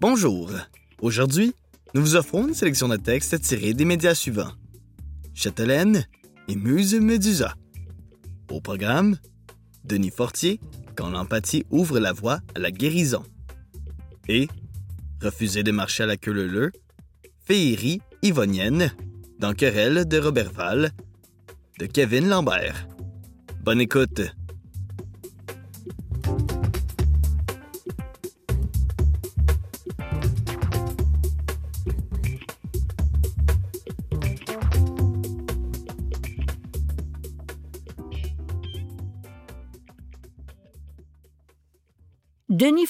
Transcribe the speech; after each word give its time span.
Bonjour. 0.00 0.50
Aujourd'hui, 1.02 1.52
nous 1.92 2.00
vous 2.00 2.16
offrons 2.16 2.48
une 2.48 2.54
sélection 2.54 2.88
de 2.88 2.96
textes 2.96 3.38
tirés 3.42 3.74
des 3.74 3.84
médias 3.84 4.14
suivants. 4.14 4.52
Châtelaine 5.34 6.06
et 6.48 6.56
Muse 6.56 6.94
Médusa. 6.94 7.54
Au 8.50 8.62
programme, 8.62 9.18
Denis 9.84 10.10
Fortier, 10.10 10.58
quand 10.96 11.10
l'empathie 11.10 11.66
ouvre 11.68 11.98
la 11.98 12.14
voie 12.14 12.40
à 12.54 12.60
la 12.60 12.70
guérison. 12.70 13.24
Et 14.26 14.48
Refuser 15.22 15.64
de 15.64 15.70
marcher 15.70 16.04
à 16.04 16.06
la 16.06 16.16
queue 16.16 16.32
leu 16.32 16.72
Féerie 17.44 18.00
Yvonienne, 18.22 18.92
dans 19.38 19.52
Querelle 19.52 20.08
de 20.08 20.18
Robert 20.18 20.50
Val, 20.50 20.92
de 21.78 21.84
Kevin 21.84 22.26
Lambert. 22.26 22.88
Bonne 23.62 23.82
écoute! 23.82 24.22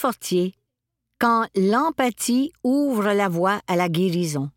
Fortier, 0.00 0.54
Quand 1.18 1.46
l'empathie 1.54 2.54
ouvre 2.64 3.12
la 3.12 3.28
voie 3.28 3.60
à 3.66 3.76
la 3.76 3.90
guérison. 3.90 4.50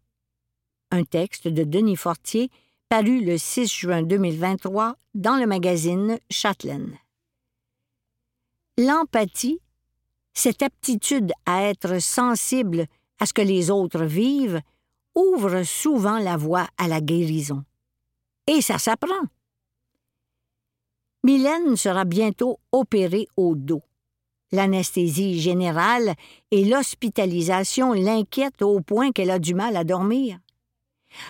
Un 0.89 1.03
texte 1.03 1.49
de 1.49 1.65
Denis 1.65 1.97
Fortier 1.97 2.49
paru 2.87 3.19
le 3.19 3.37
6 3.37 3.67
juin 3.67 4.03
2023 4.03 4.95
dans 5.15 5.35
le 5.35 5.45
magazine 5.45 6.17
Châtelaine. 6.29 6.97
L'empathie, 8.77 9.59
cette 10.33 10.63
aptitude 10.63 11.33
à 11.45 11.63
être 11.63 12.01
sensible 12.01 12.85
à 13.19 13.25
ce 13.25 13.33
que 13.33 13.41
les 13.41 13.69
autres 13.69 14.05
vivent, 14.05 14.61
ouvre 15.13 15.63
souvent 15.63 16.19
la 16.19 16.37
voie 16.37 16.69
à 16.77 16.87
la 16.87 17.01
guérison. 17.01 17.65
Et 18.47 18.61
ça 18.61 18.77
s'apprend. 18.79 19.27
Mylène 21.25 21.75
sera 21.75 22.05
bientôt 22.05 22.61
opérée 22.71 23.27
au 23.35 23.55
dos. 23.55 23.83
L'anesthésie 24.53 25.41
générale 25.41 26.13
et 26.51 26.63
l'hospitalisation 26.63 27.93
l'inquiètent 27.93 28.61
au 28.61 28.81
point 28.81 29.11
qu'elle 29.11 29.31
a 29.31 29.39
du 29.39 29.55
mal 29.55 29.75
à 29.75 29.83
dormir. 29.83 30.37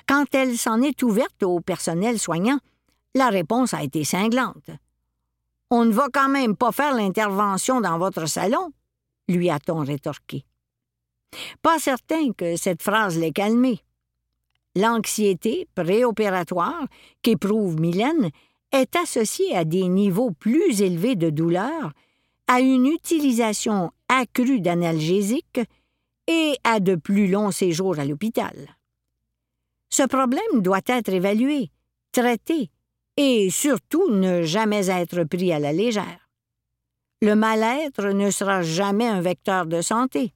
Quand 0.09 0.25
elle 0.33 0.57
s'en 0.57 0.81
est 0.81 1.01
ouverte 1.03 1.41
au 1.41 1.61
personnel 1.61 2.19
soignant, 2.19 2.59
la 3.15 3.29
réponse 3.29 3.73
a 3.73 3.81
été 3.81 4.03
cinglante. 4.03 4.69
On 5.69 5.85
ne 5.85 5.93
va 5.93 6.07
quand 6.11 6.27
même 6.27 6.57
pas 6.57 6.73
faire 6.73 6.93
l'intervention 6.93 7.79
dans 7.79 7.97
votre 7.97 8.25
salon, 8.25 8.73
lui 9.29 9.49
a-t-on 9.49 9.79
rétorqué. 9.79 10.43
Pas 11.61 11.79
certain 11.79 12.33
que 12.33 12.57
cette 12.57 12.83
phrase 12.83 13.17
l'ait 13.17 13.31
calmée. 13.31 13.79
L'anxiété 14.75 15.69
préopératoire 15.75 16.87
qu'éprouve 17.21 17.79
Mylène 17.79 18.31
est 18.73 18.97
associée 18.97 19.55
à 19.55 19.63
des 19.63 19.87
niveaux 19.87 20.31
plus 20.31 20.81
élevés 20.81 21.15
de 21.15 21.29
douleur 21.29 21.93
à 22.53 22.59
une 22.59 22.85
utilisation 22.85 23.91
accrue 24.07 24.59
d'analgésiques 24.59 25.61
et 26.27 26.53
à 26.63 26.79
de 26.79 26.93
plus 26.93 27.27
longs 27.27 27.49
séjours 27.49 27.97
à 27.97 28.05
l'hôpital. 28.05 28.77
Ce 29.89 30.03
problème 30.03 30.61
doit 30.61 30.85
être 30.85 31.09
évalué, 31.11 31.71
traité 32.11 32.69
et 33.17 33.49
surtout 33.49 34.07
ne 34.11 34.43
jamais 34.43 34.91
être 34.91 35.23
pris 35.23 35.51
à 35.51 35.57
la 35.57 35.73
légère. 35.73 36.29
Le 37.23 37.33
mal-être 37.33 38.09
ne 38.09 38.29
sera 38.29 38.61
jamais 38.61 39.07
un 39.07 39.21
vecteur 39.21 39.65
de 39.65 39.81
santé. 39.81 40.35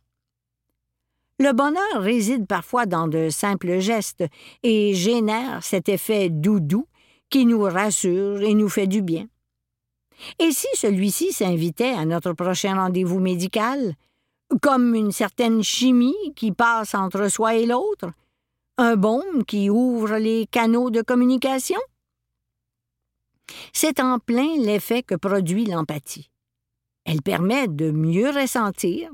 Le 1.40 1.54
bonheur 1.54 2.02
réside 2.02 2.48
parfois 2.48 2.88
dans 2.88 3.08
de 3.08 3.30
simples 3.30 3.78
gestes 3.78 4.24
et 4.64 4.96
génère 4.96 5.64
cet 5.64 5.88
effet 5.88 6.30
doudou 6.30 6.88
qui 7.30 7.46
nous 7.46 7.62
rassure 7.62 8.42
et 8.42 8.56
nous 8.56 8.70
fait 8.70 8.88
du 8.88 9.04
bien. 9.04 9.28
Et 10.40 10.52
si 10.52 10.68
celui-ci 10.74 11.32
s'invitait 11.32 11.94
à 11.94 12.06
notre 12.06 12.34
prochain 12.34 12.76
rendez-vous 12.76 13.20
médical, 13.20 13.96
comme 14.62 14.96
une 14.96 15.12
certaine 15.12 15.64
chimie 15.64 16.34
qui 16.36 16.52
passe 16.52 16.96
entre 16.96 17.28
soi 17.30 17.56
et 17.56 17.66
l'autre, 17.66 18.12
un 18.78 18.96
baume 18.96 19.44
qui 19.46 19.70
ouvre 19.70 20.18
les 20.18 20.48
canaux 20.48 20.90
de 20.90 21.02
communication? 21.02 21.80
C'est 23.74 24.00
en 24.00 24.20
plein 24.20 24.58
l'effet 24.58 25.04
que 25.04 25.16
produit 25.16 25.66
l'empathie. 25.66 26.30
Elle 27.06 27.22
permet 27.22 27.68
de 27.68 27.92
mieux 27.92 28.30
ressentir, 28.30 29.10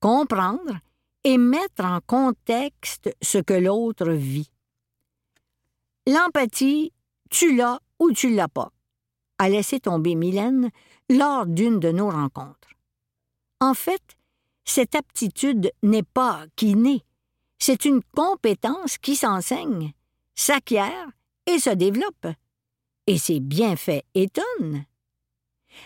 comprendre 0.00 0.78
et 1.24 1.38
mettre 1.38 1.84
en 1.84 2.00
contexte 2.06 3.14
ce 3.20 3.38
que 3.38 3.54
l'autre 3.54 4.10
vit. 4.10 4.50
L'empathie, 6.06 6.92
tu 7.30 7.54
l'as 7.56 7.80
ou 7.98 8.12
tu 8.12 8.34
l'as 8.34 8.48
pas 8.48 8.70
a 9.38 9.48
laissé 9.48 9.80
tomber 9.80 10.14
Mylène 10.14 10.70
lors 11.10 11.46
d'une 11.46 11.78
de 11.80 11.90
nos 11.90 12.10
rencontres. 12.10 12.68
En 13.60 13.74
fait, 13.74 14.02
cette 14.64 14.94
aptitude 14.94 15.70
n'est 15.82 16.02
pas 16.02 16.44
qui 16.56 16.74
naît, 16.74 17.02
c'est 17.58 17.84
une 17.84 18.02
compétence 18.14 18.98
qui 18.98 19.16
s'enseigne, 19.16 19.92
s'acquiert 20.34 21.08
et 21.46 21.58
se 21.58 21.70
développe. 21.70 22.26
Et 23.06 23.18
ses 23.18 23.40
bienfaits 23.40 24.02
étonnent. 24.14 24.84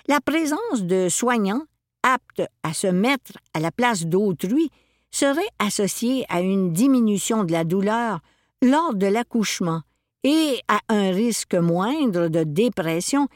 La 0.07 0.21
présence 0.21 0.83
de 0.83 1.09
soignants 1.09 1.65
aptes 2.03 2.43
à 2.63 2.73
se 2.73 2.87
mettre 2.87 3.33
à 3.55 3.61
la 3.61 3.71
place 3.71 4.07
d'autrui 4.07 4.71
serait 5.11 5.43
associée 5.59 6.25
à 6.29 6.41
une 6.41 6.73
diminution 6.73 7.45
de 7.45 7.53
la 7.53 7.65
douleur 7.65 8.21
lors 8.63 8.95
de 8.95 9.07
l'accouchement 9.07 9.83
et 10.25 10.61
à 10.69 10.81
un 10.89 11.11
risque 11.11 11.55
moindre 11.55 12.29
de 12.29 12.45
dépression 12.45 13.29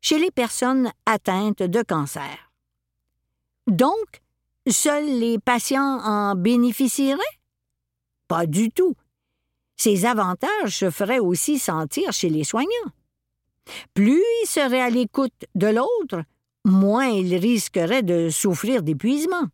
chez 0.00 0.18
les 0.18 0.30
personnes 0.30 0.90
atteintes 1.06 1.62
de 1.62 1.82
cancer. 1.82 2.52
Donc, 3.66 4.22
seuls 4.68 5.18
les 5.20 5.38
patients 5.38 6.00
en 6.02 6.34
bénéficieraient? 6.34 7.22
Pas 8.26 8.46
du 8.46 8.70
tout. 8.70 8.94
Ces 9.76 10.04
avantages 10.06 10.78
se 10.78 10.90
feraient 10.90 11.18
aussi 11.18 11.58
sentir 11.58 12.12
chez 12.12 12.28
les 12.28 12.44
soignants. 12.44 12.92
Plus 13.94 14.22
ils 14.42 14.48
seraient 14.48 14.80
à 14.80 14.90
l'écoute 14.90 15.44
de 15.54 15.68
l'autre, 15.68 16.24
moins 16.64 17.06
ils 17.06 17.36
risqueraient 17.36 18.02
de 18.02 18.28
souffrir 18.28 18.82
d'épuisement. 18.82 19.46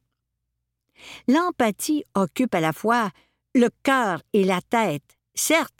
L'empathie 1.28 2.04
occupe 2.14 2.54
à 2.54 2.60
la 2.60 2.72
fois 2.72 3.10
le 3.54 3.68
cœur 3.82 4.22
et 4.32 4.44
la 4.44 4.60
tête, 4.60 5.18
certes, 5.34 5.77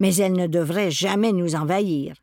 mais 0.00 0.14
elle 0.16 0.34
ne 0.34 0.46
devrait 0.46 0.90
jamais 0.90 1.32
nous 1.32 1.54
envahir. 1.54 2.14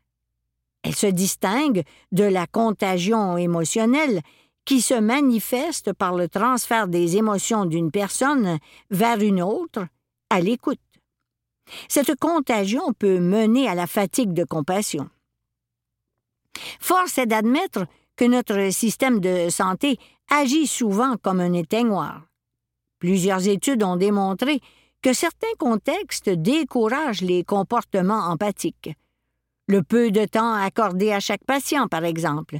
Elle 0.82 0.94
se 0.94 1.06
distingue 1.06 1.82
de 2.12 2.24
la 2.24 2.46
contagion 2.46 3.36
émotionnelle 3.36 4.20
qui 4.64 4.80
se 4.80 4.94
manifeste 4.94 5.92
par 5.92 6.14
le 6.14 6.28
transfert 6.28 6.88
des 6.88 7.16
émotions 7.16 7.64
d'une 7.64 7.90
personne 7.90 8.58
vers 8.90 9.20
une 9.20 9.42
autre 9.42 9.86
à 10.30 10.40
l'écoute. 10.40 10.80
Cette 11.88 12.14
contagion 12.18 12.92
peut 12.92 13.18
mener 13.18 13.68
à 13.68 13.74
la 13.74 13.86
fatigue 13.86 14.32
de 14.32 14.44
compassion. 14.44 15.08
Force 16.80 17.18
est 17.18 17.26
d'admettre 17.26 17.86
que 18.16 18.24
notre 18.24 18.70
système 18.72 19.20
de 19.20 19.48
santé 19.50 19.98
agit 20.30 20.66
souvent 20.66 21.16
comme 21.16 21.40
un 21.40 21.52
éteignoir. 21.52 22.22
Plusieurs 22.98 23.46
études 23.46 23.82
ont 23.82 23.96
démontré 23.96 24.60
que 25.06 25.12
certains 25.12 25.54
contextes 25.60 26.30
découragent 26.30 27.20
les 27.20 27.44
comportements 27.44 28.24
empathiques. 28.24 28.90
Le 29.68 29.84
peu 29.84 30.10
de 30.10 30.24
temps 30.24 30.54
accordé 30.54 31.12
à 31.12 31.20
chaque 31.20 31.44
patient, 31.44 31.86
par 31.86 32.04
exemple, 32.04 32.58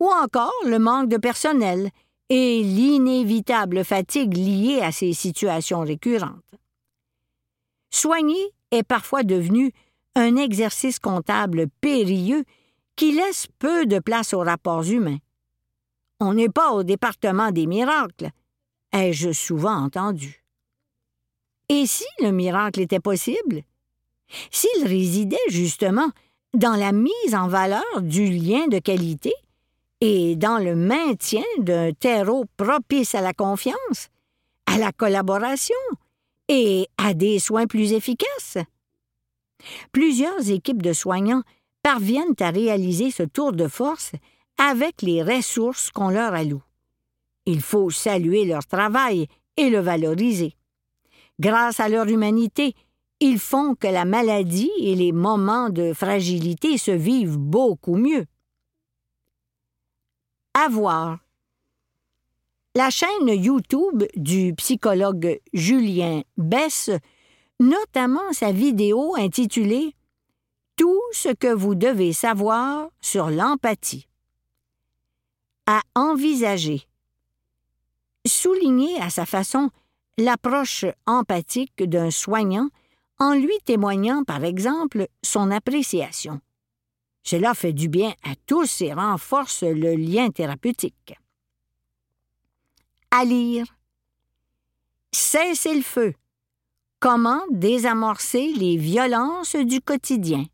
ou 0.00 0.06
encore 0.06 0.54
le 0.64 0.78
manque 0.78 1.10
de 1.10 1.18
personnel 1.18 1.90
et 2.30 2.62
l'inévitable 2.62 3.84
fatigue 3.84 4.34
liée 4.34 4.80
à 4.80 4.90
ces 4.90 5.12
situations 5.12 5.80
récurrentes. 5.80 6.54
Soigner 7.90 8.54
est 8.70 8.84
parfois 8.84 9.22
devenu 9.22 9.70
un 10.14 10.36
exercice 10.36 10.98
comptable 10.98 11.66
périlleux 11.82 12.44
qui 12.96 13.12
laisse 13.12 13.48
peu 13.58 13.84
de 13.84 13.98
place 13.98 14.32
aux 14.32 14.40
rapports 14.40 14.84
humains. 14.84 15.18
On 16.20 16.32
n'est 16.32 16.48
pas 16.48 16.72
au 16.72 16.84
département 16.84 17.50
des 17.50 17.66
miracles, 17.66 18.30
ai-je 18.94 19.32
souvent 19.32 19.76
entendu. 19.76 20.41
Et 21.72 21.86
si 21.86 22.04
le 22.20 22.32
miracle 22.32 22.82
était 22.82 23.00
possible? 23.00 23.62
S'il 24.50 24.86
résidait 24.86 25.48
justement 25.48 26.10
dans 26.52 26.74
la 26.74 26.92
mise 26.92 27.34
en 27.34 27.48
valeur 27.48 28.02
du 28.02 28.26
lien 28.26 28.66
de 28.68 28.78
qualité 28.78 29.32
et 30.02 30.36
dans 30.36 30.58
le 30.58 30.76
maintien 30.76 31.44
d'un 31.56 31.92
terreau 31.94 32.44
propice 32.58 33.14
à 33.14 33.22
la 33.22 33.32
confiance, 33.32 34.10
à 34.66 34.76
la 34.76 34.92
collaboration 34.92 35.74
et 36.48 36.88
à 36.98 37.14
des 37.14 37.38
soins 37.38 37.66
plus 37.66 37.94
efficaces? 37.94 38.58
Plusieurs 39.92 40.50
équipes 40.50 40.82
de 40.82 40.92
soignants 40.92 41.42
parviennent 41.82 42.36
à 42.40 42.50
réaliser 42.50 43.10
ce 43.10 43.22
tour 43.22 43.54
de 43.54 43.66
force 43.66 44.12
avec 44.58 45.00
les 45.00 45.22
ressources 45.22 45.90
qu'on 45.90 46.10
leur 46.10 46.34
alloue. 46.34 46.62
Il 47.46 47.62
faut 47.62 47.88
saluer 47.88 48.44
leur 48.44 48.66
travail 48.66 49.26
et 49.56 49.70
le 49.70 49.78
valoriser. 49.78 50.54
Grâce 51.42 51.80
à 51.80 51.88
leur 51.88 52.06
humanité, 52.06 52.76
ils 53.18 53.40
font 53.40 53.74
que 53.74 53.88
la 53.88 54.04
maladie 54.04 54.70
et 54.78 54.94
les 54.94 55.10
moments 55.10 55.70
de 55.70 55.92
fragilité 55.92 56.78
se 56.78 56.92
vivent 56.92 57.36
beaucoup 57.36 57.96
mieux. 57.96 58.26
Avoir. 60.54 61.18
La 62.76 62.90
chaîne 62.90 63.26
YouTube 63.26 64.04
du 64.14 64.54
psychologue 64.54 65.40
Julien 65.52 66.22
Bess, 66.36 66.90
notamment 67.58 68.32
sa 68.32 68.52
vidéo 68.52 69.16
intitulée 69.16 69.96
Tout 70.76 71.02
ce 71.10 71.30
que 71.30 71.52
vous 71.52 71.74
devez 71.74 72.12
savoir 72.12 72.88
sur 73.00 73.30
l'empathie. 73.30 74.06
À 75.66 75.80
envisager. 75.96 76.86
Souligner 78.28 79.00
à 79.00 79.10
sa 79.10 79.26
façon 79.26 79.70
l'approche 80.22 80.84
empathique 81.06 81.82
d'un 81.82 82.10
soignant 82.10 82.68
en 83.18 83.34
lui 83.34 83.56
témoignant, 83.64 84.24
par 84.24 84.44
exemple, 84.44 85.08
son 85.22 85.50
appréciation. 85.50 86.40
Cela 87.22 87.54
fait 87.54 87.72
du 87.72 87.88
bien 87.88 88.14
à 88.24 88.34
tous 88.46 88.80
et 88.80 88.92
renforce 88.92 89.62
le 89.62 89.94
lien 89.94 90.30
thérapeutique. 90.30 91.14
À 93.10 93.24
lire. 93.24 93.66
Cessez 95.12 95.74
le 95.74 95.82
feu. 95.82 96.14
Comment 96.98 97.42
désamorcer 97.50 98.52
les 98.54 98.76
violences 98.76 99.56
du 99.56 99.80
quotidien? 99.80 100.46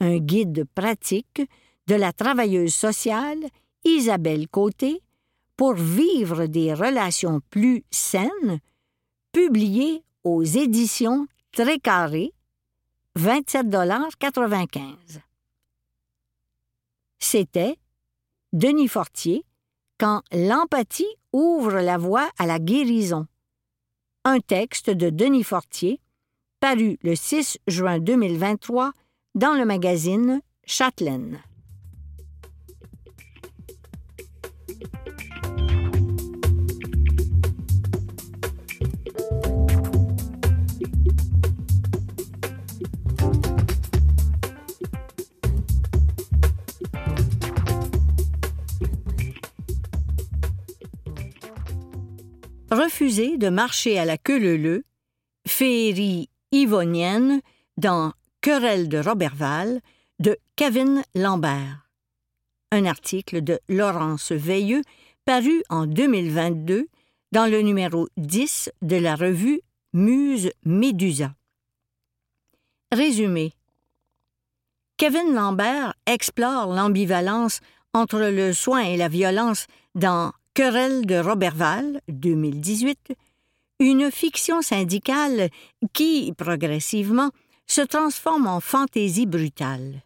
Un 0.00 0.18
guide 0.18 0.64
pratique 0.74 1.42
de 1.86 1.94
la 1.94 2.12
travailleuse 2.12 2.74
sociale 2.74 3.38
Isabelle 3.84 4.48
Côté 4.48 5.02
pour 5.56 5.74
vivre 5.74 6.46
des 6.46 6.74
relations 6.74 7.40
plus 7.50 7.84
saines, 7.90 8.60
publié 9.32 10.02
aux 10.24 10.42
éditions 10.42 11.26
Très 11.52 11.78
Carré, 11.78 12.32
27,95 13.16 15.20
C'était 17.18 17.78
Denis 18.52 18.88
Fortier 18.88 19.44
quand 19.98 20.22
l'empathie 20.32 21.06
ouvre 21.32 21.80
la 21.80 21.96
voie 21.96 22.28
à 22.38 22.46
la 22.46 22.58
guérison. 22.58 23.26
Un 24.24 24.40
texte 24.40 24.90
de 24.90 25.08
Denis 25.08 25.44
Fortier, 25.44 26.00
paru 26.60 26.98
le 27.02 27.14
6 27.14 27.58
juin 27.66 27.98
2023 27.98 28.92
dans 29.34 29.54
le 29.54 29.64
magazine 29.64 30.42
Châtelaine. 30.66 31.40
De 53.06 53.50
marcher 53.50 54.00
à 54.00 54.04
la 54.04 54.18
queue 54.18 54.40
leu-leu, 54.40 54.82
féerie 55.46 56.28
yvonienne 56.50 57.40
dans 57.76 58.12
Querelle 58.40 58.88
de 58.88 58.98
Roberval 58.98 59.80
de 60.18 60.36
Kevin 60.56 61.04
Lambert. 61.14 61.88
Un 62.72 62.84
article 62.84 63.44
de 63.44 63.60
Laurence 63.68 64.32
Veilleux 64.32 64.82
paru 65.24 65.62
en 65.68 65.86
2022 65.86 66.88
dans 67.30 67.46
le 67.48 67.62
numéro 67.62 68.08
10 68.16 68.72
de 68.82 68.96
la 68.96 69.14
revue 69.14 69.60
Muse 69.92 70.50
Médusa. 70.64 71.32
Résumé. 72.90 73.54
Kevin 74.96 75.32
Lambert 75.32 75.94
explore 76.06 76.74
l'ambivalence 76.74 77.60
entre 77.94 78.18
le 78.18 78.52
soin 78.52 78.80
et 78.80 78.96
la 78.96 79.06
violence 79.06 79.68
dans 79.94 80.32
Querelle 80.56 81.04
de 81.04 81.16
Roberval, 81.16 82.00
2018, 82.08 83.12
une 83.78 84.10
fiction 84.10 84.62
syndicale 84.62 85.50
qui, 85.92 86.32
progressivement, 86.32 87.30
se 87.66 87.82
transforme 87.82 88.46
en 88.46 88.60
fantaisie 88.60 89.26
brutale. 89.26 90.02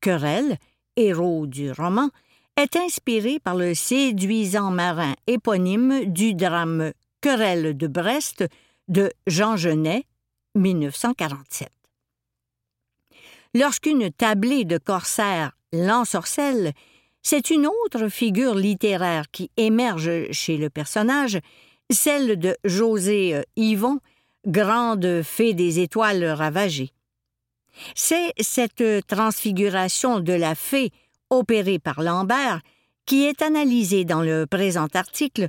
Querelle, 0.00 0.58
héros 0.94 1.48
du 1.48 1.72
roman, 1.72 2.10
est 2.56 2.76
inspiré 2.76 3.40
par 3.40 3.56
le 3.56 3.74
séduisant 3.74 4.70
marin 4.70 5.14
éponyme 5.26 6.04
du 6.04 6.34
drame 6.34 6.92
Querelle 7.20 7.76
de 7.76 7.88
Brest 7.88 8.44
de 8.86 9.10
Jean 9.26 9.56
Genet, 9.56 10.04
1947. 10.54 11.68
Lorsqu'une 13.54 14.12
tablée 14.12 14.64
de 14.64 14.78
corsaires 14.78 15.50
l'ensorcelle, 15.72 16.74
c'est 17.24 17.50
une 17.50 17.66
autre 17.66 18.08
figure 18.08 18.54
littéraire 18.54 19.24
qui 19.32 19.50
émerge 19.56 20.30
chez 20.30 20.58
le 20.58 20.68
personnage, 20.68 21.40
celle 21.90 22.38
de 22.38 22.54
José 22.64 23.34
euh, 23.34 23.42
Yvon, 23.56 23.98
grande 24.46 25.22
fée 25.22 25.54
des 25.54 25.80
étoiles 25.80 26.24
ravagées. 26.24 26.90
C'est 27.94 28.32
cette 28.38 29.06
transfiguration 29.06 30.20
de 30.20 30.34
la 30.34 30.54
fée 30.54 30.92
opérée 31.30 31.78
par 31.78 32.02
Lambert 32.02 32.60
qui 33.06 33.24
est 33.24 33.42
analysée 33.42 34.04
dans 34.04 34.22
le 34.22 34.46
présent 34.46 34.88
article 34.94 35.48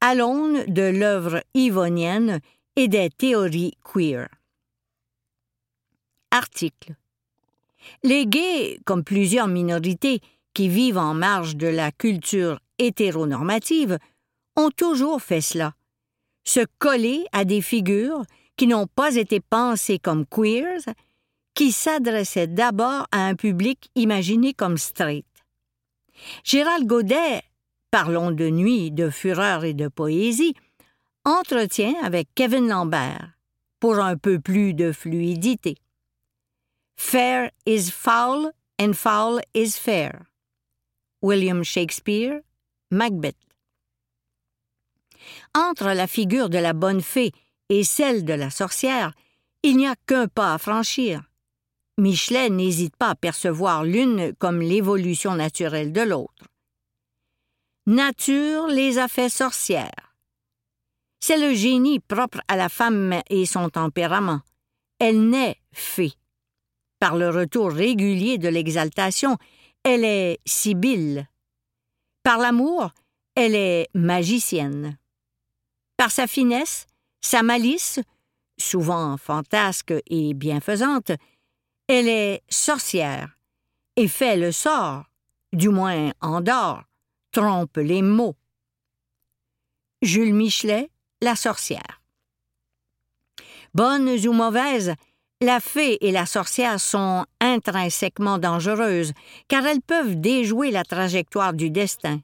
à 0.00 0.14
l'aune 0.14 0.64
de 0.66 0.82
l'œuvre 0.82 1.42
yvonienne 1.54 2.40
et 2.76 2.86
des 2.86 3.08
théories 3.08 3.76
queer. 3.82 4.28
Article. 6.30 6.94
Les 8.02 8.26
gays, 8.26 8.78
comme 8.84 9.04
plusieurs 9.04 9.48
minorités, 9.48 10.20
qui 10.54 10.68
vivent 10.68 10.98
en 10.98 11.14
marge 11.14 11.56
de 11.56 11.66
la 11.66 11.92
culture 11.92 12.60
hétéronormative, 12.78 13.98
ont 14.56 14.70
toujours 14.70 15.20
fait 15.20 15.40
cela, 15.40 15.74
se 16.44 16.64
coller 16.78 17.26
à 17.32 17.44
des 17.44 17.60
figures 17.60 18.22
qui 18.56 18.66
n'ont 18.66 18.86
pas 18.86 19.16
été 19.16 19.40
pensées 19.40 19.98
comme 19.98 20.26
queers, 20.26 20.82
qui 21.54 21.72
s'adressaient 21.72 22.46
d'abord 22.46 23.06
à 23.12 23.26
un 23.26 23.34
public 23.34 23.90
imaginé 23.94 24.54
comme 24.54 24.78
straight. 24.78 25.26
Gérald 26.44 26.86
Godet, 26.86 27.42
parlons 27.90 28.30
de 28.30 28.48
nuit, 28.48 28.90
de 28.90 29.10
fureur 29.10 29.64
et 29.64 29.74
de 29.74 29.88
poésie, 29.88 30.54
entretient 31.24 31.94
avec 32.02 32.28
Kevin 32.34 32.68
Lambert 32.68 33.30
pour 33.80 33.98
un 33.98 34.16
peu 34.16 34.38
plus 34.38 34.74
de 34.74 34.92
fluidité. 34.92 35.76
Fair 36.96 37.50
is 37.66 37.90
foul 37.90 38.52
and 38.80 38.92
foul 38.92 39.40
is 39.54 39.72
fair. 39.72 40.33
William 41.24 41.64
Shakespeare, 41.64 42.42
Macbeth. 42.90 43.38
Entre 45.54 45.86
la 45.94 46.06
figure 46.06 46.50
de 46.50 46.58
la 46.58 46.74
bonne 46.74 47.00
fée 47.00 47.32
et 47.70 47.82
celle 47.82 48.26
de 48.26 48.34
la 48.34 48.50
sorcière, 48.50 49.14
il 49.62 49.78
n'y 49.78 49.86
a 49.86 49.96
qu'un 50.06 50.28
pas 50.28 50.52
à 50.52 50.58
franchir. 50.58 51.22
Michelet 51.96 52.50
n'hésite 52.50 52.94
pas 52.96 53.08
à 53.08 53.14
percevoir 53.14 53.84
l'une 53.84 54.34
comme 54.38 54.60
l'évolution 54.60 55.34
naturelle 55.34 55.94
de 55.94 56.02
l'autre. 56.02 56.44
Nature 57.86 58.66
les 58.66 58.98
a 58.98 59.08
fait 59.08 59.30
sorcières. 59.30 60.14
C'est 61.20 61.38
le 61.38 61.54
génie 61.54 62.00
propre 62.00 62.42
à 62.48 62.56
la 62.56 62.68
femme 62.68 63.22
et 63.30 63.46
son 63.46 63.70
tempérament. 63.70 64.42
Elle 64.98 65.30
naît 65.30 65.56
fée. 65.72 66.12
Par 66.98 67.16
le 67.16 67.30
retour 67.30 67.72
régulier 67.72 68.36
de 68.36 68.48
l'exaltation, 68.48 69.38
elle 69.84 70.04
est 70.04 70.40
sibylle. 70.46 71.28
Par 72.22 72.38
l'amour, 72.38 72.90
elle 73.34 73.54
est 73.54 73.88
magicienne. 73.94 74.98
Par 75.96 76.10
sa 76.10 76.26
finesse, 76.26 76.86
sa 77.20 77.42
malice, 77.42 78.00
souvent 78.58 79.16
fantasque 79.16 79.94
et 80.06 80.34
bienfaisante, 80.34 81.12
elle 81.86 82.08
est 82.08 82.42
sorcière 82.48 83.38
et 83.96 84.08
fait 84.08 84.36
le 84.36 84.52
sort, 84.52 85.04
du 85.52 85.68
moins 85.68 86.12
endort, 86.20 86.82
trompe 87.30 87.76
les 87.76 88.02
mots. 88.02 88.36
Jules 90.02 90.34
Michelet, 90.34 90.90
La 91.20 91.36
sorcière. 91.36 92.02
Bonnes 93.74 94.08
ou 94.26 94.32
mauvaises, 94.32 94.94
la 95.40 95.60
fée 95.60 95.98
et 96.06 96.12
la 96.12 96.26
sorcière 96.26 96.80
sont 96.80 97.24
intrinsèquement 97.40 98.38
dangereuses, 98.38 99.12
car 99.48 99.66
elles 99.66 99.82
peuvent 99.82 100.20
déjouer 100.20 100.70
la 100.70 100.84
trajectoire 100.84 101.52
du 101.52 101.70
destin. 101.70 102.20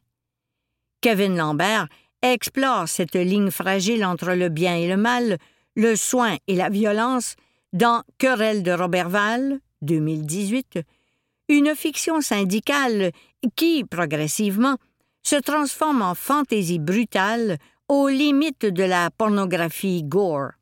Kevin 1.00 1.36
Lambert 1.36 1.88
explore 2.22 2.88
cette 2.88 3.14
ligne 3.14 3.50
fragile 3.50 4.04
entre 4.04 4.32
le 4.32 4.48
bien 4.48 4.76
et 4.76 4.88
le 4.88 4.96
mal, 4.96 5.38
le 5.76 5.96
soin 5.96 6.36
et 6.46 6.56
la 6.56 6.68
violence, 6.68 7.36
dans 7.72 8.02
Querelle 8.18 8.62
de 8.62 8.72
Roberval, 8.72 9.60
2018, 9.82 10.80
une 11.48 11.74
fiction 11.74 12.20
syndicale 12.20 13.12
qui, 13.56 13.84
progressivement, 13.84 14.76
se 15.22 15.36
transforme 15.36 16.02
en 16.02 16.14
fantaisie 16.14 16.78
brutale 16.78 17.58
aux 17.88 18.08
limites 18.08 18.66
de 18.66 18.84
la 18.84 19.10
pornographie 19.10 20.02
gore. 20.02 20.52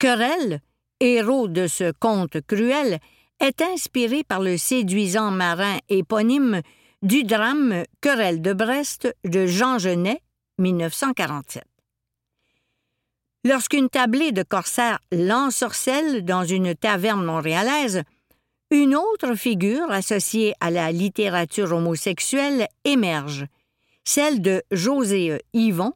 Querelle, 0.00 0.62
héros 0.98 1.46
de 1.46 1.66
ce 1.66 1.92
conte 1.92 2.40
cruel, 2.46 3.00
est 3.38 3.60
inspiré 3.60 4.24
par 4.24 4.40
le 4.40 4.56
séduisant 4.56 5.30
marin 5.30 5.76
éponyme 5.90 6.62
du 7.02 7.22
drame 7.22 7.84
Querelle 8.00 8.40
de 8.40 8.54
Brest 8.54 9.14
de 9.24 9.44
Jean 9.44 9.78
Genet, 9.78 10.22
1947. 10.56 11.64
Lorsqu'une 13.44 13.90
tablée 13.90 14.32
de 14.32 14.42
corsaires 14.42 15.00
l'ensorcelle 15.12 16.24
dans 16.24 16.44
une 16.44 16.74
taverne 16.74 17.22
montréalaise, 17.22 18.02
une 18.70 18.96
autre 18.96 19.34
figure 19.34 19.90
associée 19.90 20.54
à 20.60 20.70
la 20.70 20.92
littérature 20.92 21.72
homosexuelle 21.72 22.68
émerge, 22.84 23.44
celle 24.04 24.40
de 24.40 24.62
José 24.70 25.42
Yvon, 25.52 25.92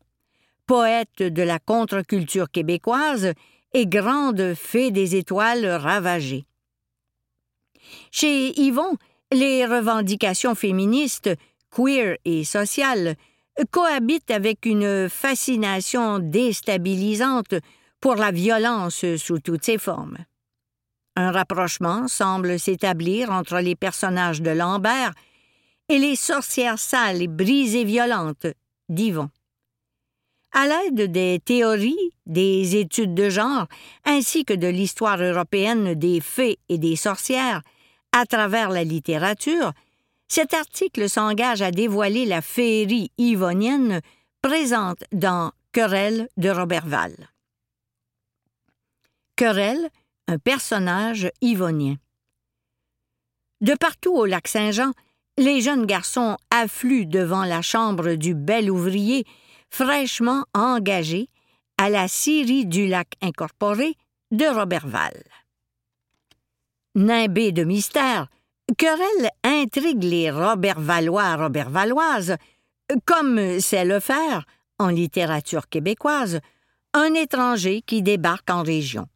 poète 0.67 1.23
de 1.23 1.43
la 1.43 1.59
contre-culture 1.59 2.51
québécoise 2.51 3.33
et 3.75 3.87
grande 3.87 4.55
fée 4.55 4.91
des 4.91 5.17
étoiles 5.17 5.67
ravagées. 5.67 6.47
Chez 8.11 8.59
Yvon, 8.61 8.97
les 9.33 9.67
revendications 9.67 10.55
féministes, 10.55 11.31
queer 11.71 12.17
et 12.25 12.45
sociales 12.45 13.17
cohabitent 13.71 14.31
avec 14.31 14.67
une 14.67 15.09
fascination 15.09 16.19
déstabilisante 16.19 17.55
pour 18.01 18.15
la 18.17 18.31
violence 18.31 19.05
sous 19.17 19.41
toutes 19.41 19.65
ses 19.65 19.79
formes. 19.79 20.19
Un 21.17 21.31
rapprochement 21.31 22.09
semble 22.09 22.59
s'établir 22.59 23.31
entre 23.31 23.59
les 23.61 23.77
personnages 23.77 24.43
de 24.43 24.51
Lambert 24.51 25.13
et 25.89 25.99
les 25.99 26.17
sorcières 26.17 26.79
sales 26.79 27.23
et 27.23 27.29
brisées 27.29 27.85
violentes 27.85 28.47
d'Yvon. 28.89 29.31
À 30.53 30.67
l'aide 30.67 31.13
des 31.13 31.41
théories, 31.45 32.14
des 32.27 32.77
études 32.77 33.15
de 33.15 33.29
genre, 33.29 33.67
ainsi 34.05 34.45
que 34.45 34.55
de 34.55 34.67
l'histoire 34.67 35.21
européenne 35.21 35.95
des 35.95 36.21
fées 36.21 36.59
et 36.69 36.79
des 36.79 36.97
sorcières, 36.97 37.63
à 38.13 38.27
travers 38.27 38.71
la 38.71 38.85
littérature, 38.85 39.73
cet 40.29 40.55
article 40.55 41.09
s'engage 41.09 41.63
à 41.63 41.71
dévoiler 41.71 42.25
la 42.27 42.41
féerie 42.43 43.11
yvonienne 43.19 44.01
présente 44.41 45.05
dans 45.13 45.53
Querelle 45.73 46.29
de 46.37 46.51
Roberval. 46.51 47.15
Querelle, 49.37 49.91
un 50.29 50.39
personnage 50.39 51.31
yvonien. 51.41 51.97
De 53.61 53.75
partout 53.75 54.15
au 54.15 54.27
lac 54.27 54.47
Saint-Jean, 54.49 54.93
les 55.37 55.61
jeunes 55.61 55.87
garçons 55.87 56.37
affluent 56.51 57.07
devant 57.07 57.45
la 57.45 57.63
chambre 57.63 58.15
du 58.15 58.35
bel 58.35 58.71
ouvrier 58.71 59.25
fraîchement 59.71 60.45
engagé 60.55 61.29
à 61.79 61.91
la 61.91 62.09
scierie 62.09 62.67
du 62.67 62.87
lac 62.87 63.15
incorporé 63.21 63.97
de 64.31 64.47
Roberval. 64.47 65.23
Nimbé 66.95 67.53
de 67.53 67.65
mystère, 67.65 68.29
Querelle 68.79 69.31
intrigue 69.43 70.05
les 70.05 70.31
Robertvallois 70.31 71.37
Robertvalloises, 71.37 72.37
comme 73.05 73.61
sait 73.61 73.85
le 73.85 74.01
faire, 74.01 74.45
en 74.79 74.89
littérature 74.89 75.69
québécoise, 75.69 76.41
un 76.95 77.13
étranger 77.15 77.83
qui 77.83 78.03
débarque 78.03 78.51
en 78.51 78.63
région. 78.63 79.07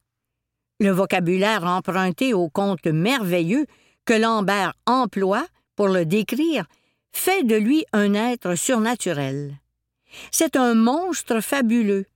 Le 0.80 0.90
vocabulaire 0.90 1.64
emprunté 1.64 2.34
au 2.34 2.48
conte 2.48 2.86
merveilleux 2.86 3.66
que 4.04 4.14
Lambert 4.14 4.74
emploie 4.86 5.46
pour 5.76 5.88
le 5.88 6.04
décrire 6.04 6.66
fait 7.12 7.42
de 7.42 7.56
lui 7.56 7.84
un 7.92 8.14
être 8.14 8.54
surnaturel. 8.54 9.56
C'est 10.30 10.56
un 10.56 10.74
monstre 10.74 11.40
fabuleux, 11.40 12.06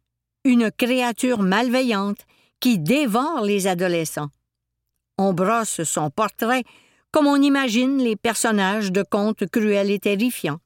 une 0.45 0.71
créature 0.71 1.43
malveillante 1.43 2.27
qui 2.61 2.79
dévore 2.79 3.43
les 3.43 3.67
adolescents. 3.67 4.31
On 5.19 5.33
brosse 5.33 5.83
son 5.85 6.11
portrait 6.11 6.65
comme 7.13 7.27
on 7.27 7.37
imagine 7.37 7.99
les 7.99 8.17
personnages 8.17 8.91
de 8.91 9.03
contes 9.03 9.47
cruels 9.47 9.91
et 9.91 9.99
terrifiants. 9.99 10.59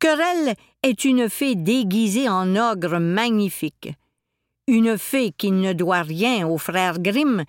Querelle 0.00 0.54
est 0.82 1.04
une 1.04 1.30
fée 1.30 1.54
déguisée 1.54 2.28
en 2.28 2.56
ogre 2.56 2.98
magnifique, 2.98 3.90
une 4.66 4.98
fée 4.98 5.30
qui 5.30 5.52
ne 5.52 5.72
doit 5.72 6.02
rien 6.02 6.48
aux 6.48 6.58
frères 6.58 6.98
Grimm, 6.98 7.44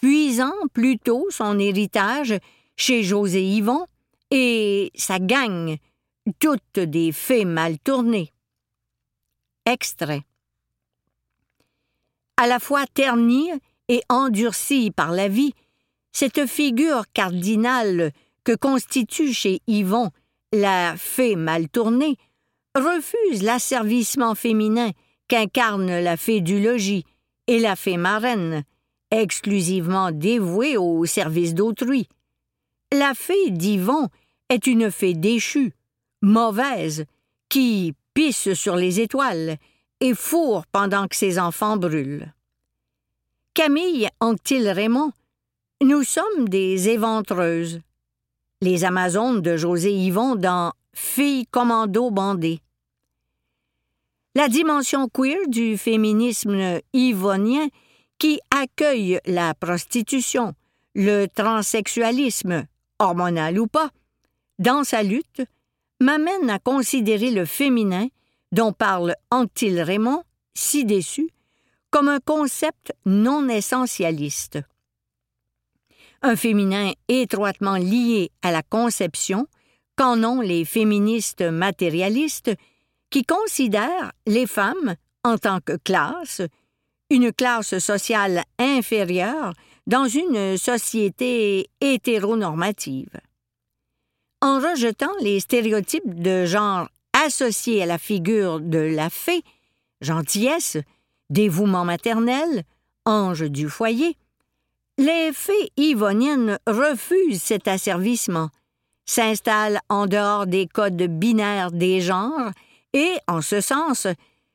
puisant 0.00 0.54
plutôt 0.72 1.26
son 1.30 1.58
héritage 1.58 2.36
chez 2.76 3.04
José 3.04 3.44
Yvon 3.44 3.86
et 4.32 4.90
sa 4.96 5.20
gang, 5.20 5.76
toutes 6.40 6.80
des 6.80 7.12
fées 7.12 7.44
mal 7.44 7.78
tournées. 7.78 8.32
Extrait. 9.68 10.22
À 12.38 12.46
la 12.46 12.58
fois 12.58 12.86
ternie 12.86 13.50
et 13.88 14.00
endurcie 14.08 14.90
par 14.90 15.12
la 15.12 15.28
vie, 15.28 15.52
cette 16.10 16.46
figure 16.46 17.04
cardinale 17.12 18.12
que 18.44 18.56
constitue 18.56 19.34
chez 19.34 19.60
Yvon 19.66 20.10
la 20.54 20.94
fée 20.96 21.36
mal 21.36 21.68
tournée 21.68 22.16
refuse 22.74 23.42
l'asservissement 23.42 24.34
féminin 24.34 24.90
qu'incarne 25.28 26.00
la 26.00 26.16
fée 26.16 26.40
du 26.40 26.62
logis 26.62 27.04
et 27.46 27.58
la 27.58 27.76
fée 27.76 27.98
marraine, 27.98 28.64
exclusivement 29.10 30.12
dévouée 30.12 30.78
au 30.78 31.04
service 31.04 31.52
d'autrui. 31.52 32.08
La 32.90 33.12
fée 33.12 33.50
d'Yvon 33.50 34.08
est 34.48 34.66
une 34.66 34.90
fée 34.90 35.12
déchue, 35.12 35.74
mauvaise, 36.22 37.04
qui 37.50 37.94
sur 38.54 38.76
les 38.76 39.00
étoiles 39.00 39.58
et 40.00 40.14
fourre 40.14 40.66
pendant 40.72 41.06
que 41.06 41.16
ses 41.16 41.38
enfants 41.38 41.76
brûlent. 41.76 42.32
Camille 43.54 44.08
Anctil-Raymond, 44.20 45.12
nous 45.82 46.02
sommes 46.02 46.48
des 46.48 46.88
éventreuses. 46.88 47.80
Les 48.60 48.84
Amazones 48.84 49.40
de 49.40 49.56
José 49.56 49.92
Yvon 49.92 50.34
dans 50.34 50.72
Filles 50.92 51.46
commando 51.46 52.10
bandées. 52.10 52.60
La 54.34 54.48
dimension 54.48 55.08
queer 55.08 55.48
du 55.48 55.78
féminisme 55.78 56.80
yvonien 56.92 57.68
qui 58.18 58.40
accueille 58.50 59.20
la 59.26 59.54
prostitution, 59.54 60.54
le 60.94 61.26
transsexualisme, 61.26 62.66
hormonal 62.98 63.60
ou 63.60 63.68
pas, 63.68 63.90
dans 64.58 64.82
sa 64.82 65.04
lutte, 65.04 65.42
m'amène 66.00 66.50
à 66.50 66.58
considérer 66.58 67.30
le 67.30 67.44
féminin, 67.44 68.08
dont 68.52 68.72
parle 68.72 69.14
Anctil 69.30 69.80
Raymond, 69.80 70.22
si 70.54 70.84
déçu, 70.84 71.30
comme 71.90 72.08
un 72.08 72.20
concept 72.20 72.92
non 73.06 73.48
essentialiste. 73.48 74.58
Un 76.22 76.36
féminin 76.36 76.92
étroitement 77.08 77.76
lié 77.76 78.30
à 78.42 78.50
la 78.50 78.62
conception 78.62 79.46
qu'en 79.96 80.22
ont 80.24 80.40
les 80.40 80.64
féministes 80.64 81.42
matérialistes 81.42 82.52
qui 83.10 83.24
considèrent 83.24 84.12
les 84.26 84.46
femmes 84.46 84.94
en 85.24 85.38
tant 85.38 85.60
que 85.60 85.76
classe, 85.76 86.42
une 87.10 87.32
classe 87.32 87.78
sociale 87.78 88.44
inférieure 88.58 89.54
dans 89.86 90.06
une 90.06 90.56
société 90.56 91.68
hétéronormative. 91.80 93.20
En 94.40 94.60
rejetant 94.60 95.12
les 95.20 95.40
stéréotypes 95.40 96.20
de 96.20 96.44
genre 96.44 96.88
associés 97.12 97.82
à 97.82 97.86
la 97.86 97.98
figure 97.98 98.60
de 98.60 98.78
la 98.78 99.10
fée, 99.10 99.42
gentillesse, 100.00 100.76
dévouement 101.28 101.84
maternel, 101.84 102.62
ange 103.04 103.50
du 103.50 103.68
foyer, 103.68 104.16
les 104.96 105.32
fées 105.32 105.72
yvoniennes 105.76 106.58
refusent 106.66 107.42
cet 107.42 107.66
asservissement, 107.66 108.50
s'installent 109.06 109.80
en 109.88 110.06
dehors 110.06 110.46
des 110.46 110.66
codes 110.66 111.02
binaires 111.02 111.72
des 111.72 112.00
genres 112.00 112.52
et, 112.92 113.14
en 113.26 113.40
ce 113.40 113.60
sens, 113.60 114.06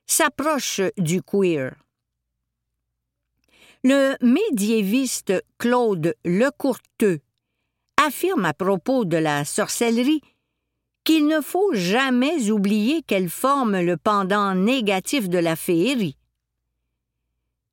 s'approchent 0.05 0.81
du 0.97 1.21
queer. 1.21 1.75
Le 3.83 4.15
médiéviste 4.21 5.33
Claude 5.57 6.15
Lecourteux 6.23 7.19
affirme 8.05 8.45
à 8.45 8.53
propos 8.53 9.05
de 9.05 9.17
la 9.17 9.45
sorcellerie 9.45 10.21
qu'il 11.03 11.27
ne 11.27 11.41
faut 11.41 11.73
jamais 11.73 12.49
oublier 12.49 13.01
qu'elle 13.03 13.29
forme 13.29 13.79
le 13.79 13.97
pendant 13.97 14.55
négatif 14.55 15.29
de 15.29 15.37
la 15.37 15.55
féerie. 15.55 16.17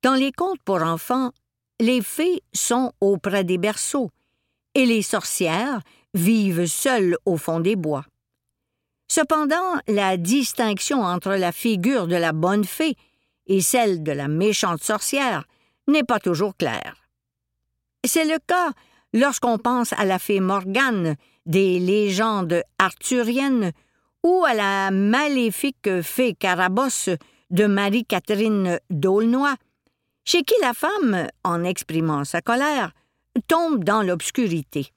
Dans 0.03 0.15
les 0.15 0.33
contes 0.33 0.63
pour 0.65 0.83
enfants, 0.83 1.31
les 1.81 2.03
fées 2.03 2.43
sont 2.53 2.93
auprès 3.01 3.45
des 3.45 3.59
berceaux 3.59 4.11
et 4.75 4.87
les 4.87 5.03
sorcières 5.03 5.81
vivent 6.15 6.67
seules 6.67 7.17
au 7.25 7.37
fond 7.37 7.61
des 7.61 7.77
bois. 7.77 8.05
Cependant, 9.09 9.81
la 9.89 10.17
distinction 10.17 11.03
entre 11.03 11.35
la 11.35 11.53
figure 11.53 12.07
de 12.07 12.17
la 12.17 12.33
bonne 12.33 12.65
fée 12.65 12.97
et 13.47 13.61
celle 13.61 14.03
de 14.03 14.13
la 14.13 14.29
méchante 14.29 14.83
sorcière 14.83 15.45
n'est 15.89 16.05
pas 16.05 16.21
toujours 16.21 16.57
clair. 16.57 16.95
C'est 18.05 18.25
le 18.25 18.39
cas 18.47 18.73
lorsqu'on 19.13 19.59
pense 19.59 19.93
à 19.95 20.05
la 20.05 20.19
fée 20.19 20.41
Morgane 20.41 21.17
des 21.47 21.79
légendes 21.79 22.63
arthuriennes 22.79 23.73
ou 24.23 24.45
à 24.45 24.55
la 24.55 24.91
maléfique 24.91 26.03
fée 26.03 26.35
Carabosse 26.35 27.11
de 27.51 27.67
Marie-Catherine 27.67 28.79
d'Aulnoy, 28.91 29.55
chez 30.25 30.43
qui 30.43 30.55
la 30.61 30.75
femme, 30.75 31.27
en 31.43 31.65
exprimant 31.65 32.25
sa 32.25 32.41
colère, 32.41 32.93
tombe 33.49 33.83
dans 33.83 34.03
l'obscurité. 34.03 34.93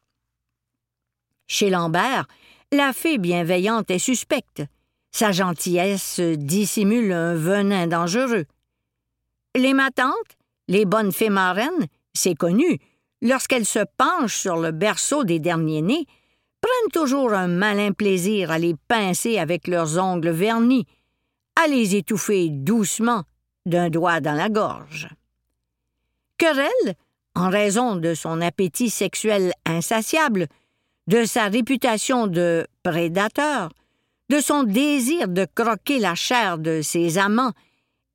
Chez 1.47 1.69
Lambert, 1.69 2.27
la 2.71 2.93
fée 2.93 3.17
bienveillante 3.17 3.89
est 3.91 3.99
suspecte. 3.99 4.63
Sa 5.11 5.31
gentillesse 5.31 6.19
dissimule 6.19 7.11
un 7.11 7.35
venin 7.35 7.87
dangereux. 7.87 8.45
Les 9.55 9.73
matantes, 9.73 10.37
les 10.67 10.85
bonnes 10.85 11.11
fées 11.11 11.29
marraines, 11.29 11.87
c'est 12.13 12.35
connu, 12.35 12.79
lorsqu'elles 13.23 13.65
se 13.65 13.79
penchent 13.97 14.37
sur 14.37 14.57
le 14.57 14.71
berceau 14.71 15.23
des 15.23 15.39
derniers-nés, 15.39 16.05
prennent 16.61 16.91
toujours 16.91 17.33
un 17.33 17.47
malin 17.47 17.91
plaisir 17.91 18.51
à 18.51 18.59
les 18.59 18.75
pincer 18.87 19.39
avec 19.39 19.67
leurs 19.67 19.97
ongles 19.97 20.29
vernis, 20.29 20.85
à 21.61 21.67
les 21.67 21.95
étouffer 21.95 22.49
doucement 22.49 23.23
d'un 23.65 23.89
doigt 23.89 24.19
dans 24.19 24.33
la 24.33 24.49
gorge. 24.49 25.07
Querelle, 26.37 26.95
en 27.35 27.49
raison 27.49 27.95
de 27.95 28.13
son 28.13 28.41
appétit 28.41 28.89
sexuel 28.89 29.53
insatiable, 29.65 30.47
de 31.07 31.23
sa 31.23 31.47
réputation 31.47 32.27
de 32.27 32.67
prédateur, 32.83 33.71
de 34.29 34.39
son 34.39 34.63
désir 34.63 35.27
de 35.27 35.45
croquer 35.55 35.99
la 35.99 36.15
chair 36.15 36.57
de 36.57 36.81
ses 36.81 37.17
amants 37.17 37.53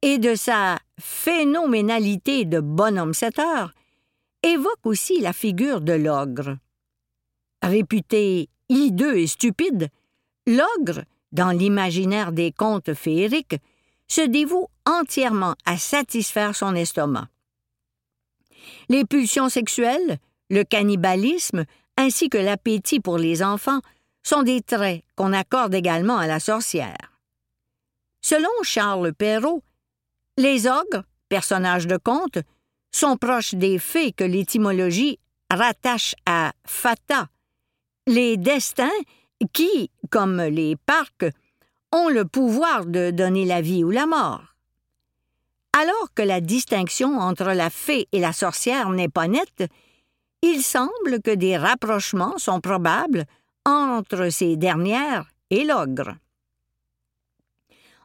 et 0.02 0.18
de 0.18 0.34
sa 0.34 0.78
phénoménalité 1.00 2.44
de 2.44 2.60
bonhomme 2.60 3.14
setteur, 3.14 3.72
évoque 4.42 4.84
aussi 4.84 5.20
la 5.20 5.32
figure 5.32 5.80
de 5.80 5.92
l'ogre. 5.92 6.58
Réputé 7.62 8.48
hideux 8.68 9.18
et 9.18 9.26
stupide, 9.26 9.88
l'ogre, 10.46 11.04
dans 11.32 11.50
l'imaginaire 11.50 12.32
des 12.32 12.52
contes 12.52 12.94
féeriques, 12.94 13.56
se 14.06 14.22
dévoue 14.22 14.68
entièrement 14.86 15.54
à 15.64 15.76
satisfaire 15.76 16.54
son 16.56 16.74
estomac. 16.74 17.28
Les 18.88 19.04
pulsions 19.04 19.48
sexuelles, 19.48 20.18
le 20.50 20.64
cannibalisme, 20.64 21.64
ainsi 21.96 22.28
que 22.28 22.38
l'appétit 22.38 23.00
pour 23.00 23.18
les 23.18 23.42
enfants 23.42 23.80
sont 24.22 24.42
des 24.42 24.62
traits 24.62 25.04
qu'on 25.16 25.32
accorde 25.32 25.74
également 25.74 26.16
à 26.16 26.26
la 26.26 26.40
sorcière. 26.40 27.12
Selon 28.22 28.48
Charles 28.62 29.12
Perrault, 29.12 29.62
les 30.36 30.66
ogres, 30.66 31.04
personnages 31.28 31.86
de 31.86 31.96
conte, 31.96 32.38
sont 32.90 33.16
proches 33.16 33.54
des 33.54 33.78
fées 33.78 34.12
que 34.12 34.24
l'étymologie 34.24 35.18
rattache 35.50 36.14
à 36.26 36.52
fata, 36.64 37.28
les 38.06 38.36
destins 38.36 38.88
qui, 39.52 39.90
comme 40.10 40.42
les 40.42 40.76
parcs, 40.76 41.26
ont 41.92 42.08
le 42.08 42.24
pouvoir 42.24 42.86
de 42.86 43.10
donner 43.10 43.44
la 43.44 43.60
vie 43.60 43.84
ou 43.84 43.90
la 43.90 44.06
mort. 44.06 44.54
Alors 45.72 46.12
que 46.14 46.22
la 46.22 46.40
distinction 46.40 47.18
entre 47.18 47.52
la 47.52 47.70
fée 47.70 48.08
et 48.12 48.20
la 48.20 48.32
sorcière 48.32 48.90
n'est 48.90 49.08
pas 49.08 49.28
nette, 49.28 49.64
il 50.42 50.62
semble 50.62 51.22
que 51.22 51.34
des 51.34 51.56
rapprochements 51.56 52.38
sont 52.38 52.60
probables 52.60 53.24
entre 53.64 54.28
ces 54.30 54.56
dernières 54.56 55.26
et 55.50 55.64
l'ogre. 55.64 56.14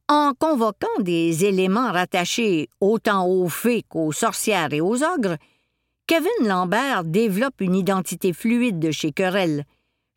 En 0.10 0.34
convoquant 0.34 1.00
des 1.00 1.46
éléments 1.46 1.92
rattachés 1.92 2.70
autant 2.82 3.26
aux 3.26 3.48
fées 3.48 3.84
qu'aux 3.88 4.12
sorcières 4.12 4.74
et 4.74 4.82
aux 4.82 5.02
ogres, 5.02 5.38
Kevin 6.08 6.48
Lambert 6.48 7.06
développe 7.06 7.62
une 7.62 7.76
identité 7.76 8.34
fluide 8.34 8.80
de 8.80 8.92
chez 8.92 9.13
Querelle, 9.13 9.63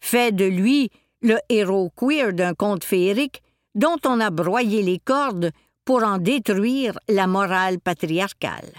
fait 0.00 0.32
de 0.34 0.44
lui 0.44 0.90
le 1.22 1.38
héros 1.48 1.90
queer 1.96 2.32
d'un 2.32 2.54
conte 2.54 2.84
féerique 2.84 3.42
dont 3.74 3.98
on 4.04 4.20
a 4.20 4.30
broyé 4.30 4.82
les 4.82 4.98
cordes 4.98 5.52
pour 5.84 6.02
en 6.02 6.18
détruire 6.18 6.98
la 7.08 7.28
morale 7.28 7.78
patriarcale. 7.78 8.72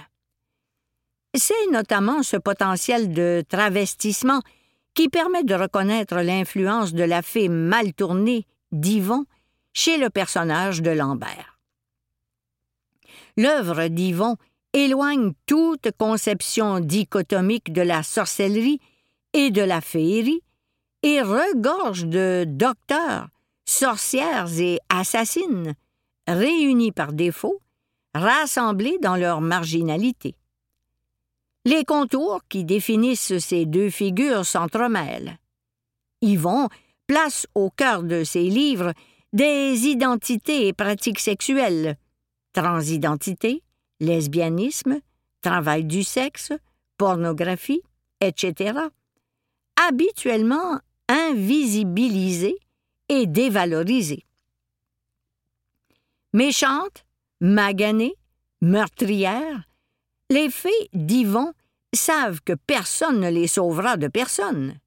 C'est 1.34 1.72
notamment 1.72 2.24
ce 2.24 2.36
potentiel 2.36 3.13
de 3.13 3.43
travestissement 3.48 4.41
qui 4.93 5.08
permet 5.08 5.43
de 5.43 5.54
reconnaître 5.54 6.15
l'influence 6.17 6.93
de 6.93 7.04
la 7.04 7.22
fée 7.22 7.48
mal 7.48 7.93
tournée 7.93 8.46
d'Yvon 8.72 9.26
chez 9.78 10.00
le 10.00 10.10
personnage 10.10 10.82
de 10.82 10.90
Lambert. 10.90 11.60
L'œuvre 13.38 13.90
d'Yvon 13.90 14.36
éloigne 14.74 15.34
toute 15.46 15.92
conception 16.00 16.80
dichotomique 16.80 17.72
de 17.72 17.84
la 17.84 18.02
sorcellerie 18.02 18.80
et 19.34 19.52
de 19.52 19.62
la 19.62 19.80
féerie 19.80 20.42
et 21.04 21.22
regorge 21.22 22.06
de 22.06 22.44
docteurs, 22.48 23.28
sorcières 23.66 24.50
et 24.60 24.80
assassines, 24.90 25.76
réunis 26.28 26.92
par 26.92 27.13
défaut, 27.13 27.62
rassemblés 28.16 28.98
dans 29.00 29.16
leur 29.16 29.42
marginalité. 29.42 30.34
Les 31.66 31.86
contours 31.86 32.42
qui 32.50 32.66
définissent 32.66 33.38
ces 33.38 33.68
deux 33.68 33.92
figures 33.92 34.44
s'entremêlent. 34.44 35.38
Yvon 36.24 36.68
place 37.06 37.46
au 37.54 37.70
cœur 37.70 38.02
de 38.02 38.24
ses 38.24 38.46
livres 38.46 38.94
des 39.38 39.86
identités 39.86 40.67
et 40.67 40.73
pratiques 40.73 41.19
sexuelles, 41.19 41.95
transidentité, 42.54 43.62
lesbianisme, 44.00 45.00
travail 45.43 45.86
du 45.86 46.02
sexe, 46.02 46.54
pornographie, 46.97 47.84
etc., 48.19 48.80
habituellement 49.88 50.80
invisibilisées 51.08 52.58
et 53.10 53.28
dévalorisées. 53.28 54.26
Méchantes, 56.34 57.06
maganées, 57.39 58.15
meurtrières, 58.62 59.69
les 60.32 60.50
fées 60.50 60.89
d'Yvon 60.93 61.54
savent 61.93 62.41
que 62.41 62.54
personne 62.54 63.19
ne 63.19 63.30
les 63.30 63.47
sauvera 63.47 63.97
de 63.97 64.08
personne. 64.08 64.80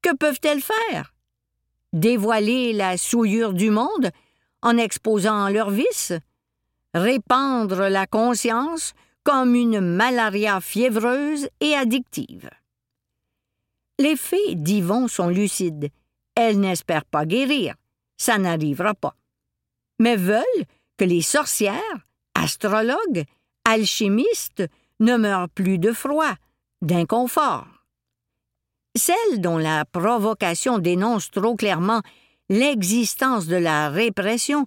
Que 0.00 0.16
peuvent-elles 0.16 0.62
faire? 0.62 1.12
Dévoiler 1.96 2.74
la 2.74 2.98
souillure 2.98 3.54
du 3.54 3.70
monde 3.70 4.10
en 4.60 4.76
exposant 4.76 5.48
leurs 5.48 5.70
vices? 5.70 6.12
Répandre 6.92 7.88
la 7.88 8.06
conscience 8.06 8.92
comme 9.24 9.54
une 9.54 9.80
malaria 9.80 10.60
fiévreuse 10.60 11.48
et 11.60 11.72
addictive. 11.74 12.50
Les 13.98 14.14
fées 14.14 14.56
d'Yvon 14.56 15.08
sont 15.08 15.30
lucides. 15.30 15.88
Elles 16.34 16.60
n'espèrent 16.60 17.06
pas 17.06 17.24
guérir. 17.24 17.74
Ça 18.18 18.36
n'arrivera 18.36 18.92
pas. 18.92 19.16
Mais 19.98 20.16
veulent 20.16 20.66
que 20.98 21.04
les 21.06 21.22
sorcières, 21.22 21.80
astrologues 22.34 23.24
alchimistes 23.64 24.64
ne 25.00 25.16
meurent 25.16 25.48
plus 25.48 25.78
de 25.78 25.92
froid, 25.92 26.34
d'inconfort. 26.82 27.75
Celles 28.96 29.40
dont 29.40 29.58
la 29.58 29.84
provocation 29.84 30.78
dénonce 30.78 31.30
trop 31.30 31.54
clairement 31.54 32.00
l'existence 32.48 33.46
de 33.46 33.56
la 33.56 33.90
répression 33.90 34.66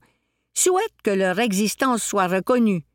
souhaitent 0.54 1.02
que 1.04 1.10
leur 1.10 1.40
existence 1.40 2.04
soit 2.04 2.28
reconnue, 2.28 2.86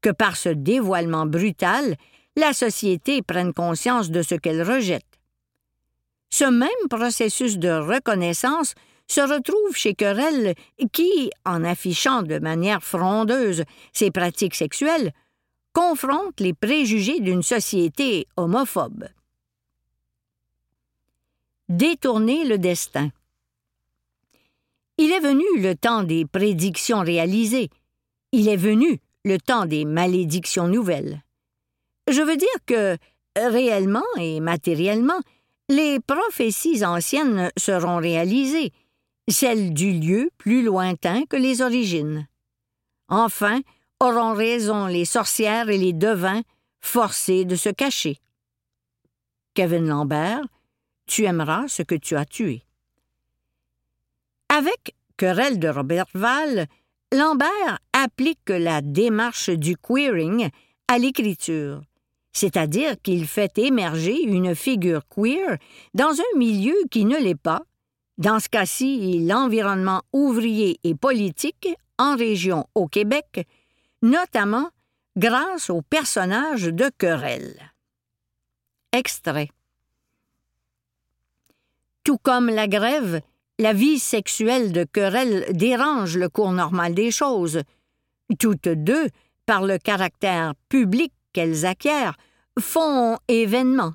que 0.00 0.10
par 0.10 0.36
ce 0.36 0.48
dévoilement 0.48 1.26
brutal, 1.26 1.96
la 2.36 2.52
société 2.52 3.22
prenne 3.22 3.52
conscience 3.52 4.10
de 4.10 4.22
ce 4.22 4.34
qu'elle 4.34 4.62
rejette. 4.62 5.06
Ce 6.30 6.44
même 6.44 6.88
processus 6.88 7.58
de 7.58 7.68
reconnaissance 7.68 8.74
se 9.06 9.20
retrouve 9.20 9.76
chez 9.76 9.94
Querelle 9.94 10.54
qui, 10.92 11.30
en 11.44 11.62
affichant 11.62 12.22
de 12.22 12.38
manière 12.38 12.82
frondeuse 12.82 13.64
ses 13.92 14.10
pratiques 14.10 14.54
sexuelles, 14.54 15.12
confronte 15.74 16.40
les 16.40 16.54
préjugés 16.54 17.20
d'une 17.20 17.42
société 17.42 18.26
homophobe. 18.36 19.04
Détourner 21.72 22.44
le 22.44 22.58
destin. 22.58 23.08
Il 24.98 25.10
est 25.10 25.20
venu 25.20 25.46
le 25.56 25.74
temps 25.74 26.02
des 26.02 26.26
prédictions 26.26 27.00
réalisées. 27.00 27.70
Il 28.30 28.46
est 28.48 28.58
venu 28.58 29.00
le 29.24 29.38
temps 29.38 29.64
des 29.64 29.86
malédictions 29.86 30.68
nouvelles. 30.68 31.22
Je 32.10 32.20
veux 32.20 32.36
dire 32.36 32.48
que, 32.66 32.98
réellement 33.36 34.04
et 34.18 34.40
matériellement, 34.40 35.18
les 35.70 35.98
prophéties 35.98 36.84
anciennes 36.84 37.50
seront 37.56 37.96
réalisées, 37.96 38.70
celles 39.30 39.72
du 39.72 39.92
lieu 39.92 40.30
plus 40.36 40.62
lointain 40.62 41.24
que 41.24 41.36
les 41.36 41.62
origines. 41.62 42.28
Enfin, 43.08 43.62
auront 43.98 44.34
raison 44.34 44.88
les 44.88 45.06
sorcières 45.06 45.70
et 45.70 45.78
les 45.78 45.94
devins 45.94 46.42
forcés 46.82 47.46
de 47.46 47.56
se 47.56 47.70
cacher. 47.70 48.18
Kevin 49.54 49.86
Lambert, 49.86 50.42
tu 51.06 51.24
aimeras 51.24 51.68
ce 51.68 51.82
que 51.82 51.94
tu 51.94 52.16
as 52.16 52.24
tué. 52.24 52.64
Avec 54.48 54.94
Querelle 55.16 55.58
de 55.58 55.68
Robert 55.68 56.06
Val, 56.14 56.66
Lambert 57.12 57.78
applique 57.92 58.48
la 58.48 58.80
démarche 58.80 59.50
du 59.50 59.76
queering 59.76 60.48
à 60.88 60.98
l'écriture, 60.98 61.82
c'est-à-dire 62.32 62.96
qu'il 63.02 63.26
fait 63.26 63.58
émerger 63.58 64.22
une 64.22 64.54
figure 64.54 65.02
queer 65.08 65.58
dans 65.94 66.12
un 66.12 66.38
milieu 66.38 66.76
qui 66.90 67.04
ne 67.04 67.18
l'est 67.18 67.34
pas, 67.34 67.62
dans 68.18 68.40
ce 68.40 68.48
cas-ci 68.48 69.26
l'environnement 69.26 70.02
ouvrier 70.12 70.78
et 70.84 70.94
politique 70.94 71.68
en 71.98 72.16
région 72.16 72.66
au 72.74 72.88
Québec, 72.88 73.46
notamment 74.02 74.70
grâce 75.16 75.70
au 75.70 75.82
personnage 75.82 76.64
de 76.64 76.90
Querelle. 76.98 77.72
Extrait. 78.92 79.50
Tout 82.04 82.18
comme 82.18 82.48
la 82.48 82.66
grève, 82.66 83.20
la 83.58 83.72
vie 83.72 83.98
sexuelle 83.98 84.72
de 84.72 84.84
Querelle 84.84 85.46
dérange 85.52 86.16
le 86.16 86.28
cours 86.28 86.52
normal 86.52 86.94
des 86.94 87.12
choses. 87.12 87.62
Toutes 88.38 88.68
deux, 88.68 89.08
par 89.46 89.62
le 89.62 89.78
caractère 89.78 90.54
public 90.68 91.12
qu'elles 91.32 91.64
acquièrent, 91.64 92.16
font 92.58 93.18
événement. 93.28 93.92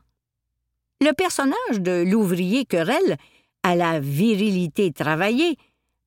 Le 1.01 1.11
personnage 1.11 1.79
de 1.79 2.03
l'ouvrier 2.07 2.65
Querelle, 2.65 3.17
à 3.63 3.75
la 3.75 3.99
virilité 3.99 4.91
travaillée, 4.91 5.57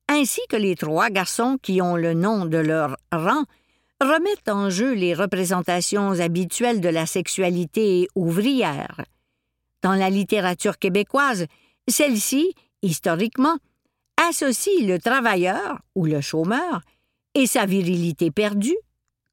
ainsi 0.09 0.41
que 0.49 0.57
les 0.57 0.75
trois 0.75 1.09
garçons 1.09 1.57
qui 1.61 1.81
ont 1.81 1.95
le 1.95 2.13
nom 2.13 2.45
de 2.45 2.57
leur 2.57 2.97
rang, 3.11 3.43
remettent 4.01 4.49
en 4.49 4.71
jeu 4.71 4.93
les 4.93 5.13
représentations 5.13 6.19
habituelles 6.19 6.81
de 6.81 6.89
la 6.89 7.05
sexualité 7.05 8.07
ouvrière. 8.15 9.05
Dans 9.83 9.93
la 9.93 10.09
littérature 10.09 10.79
québécoise, 10.79 11.45
celle-ci, 11.87 12.53
historiquement, 12.81 13.57
associe 14.29 14.85
le 14.85 14.99
travailleur 14.99 15.79
ou 15.95 16.05
le 16.05 16.21
chômeur 16.21 16.81
et 17.33 17.47
sa 17.47 17.65
virilité 17.65 18.31
perdue, 18.31 18.77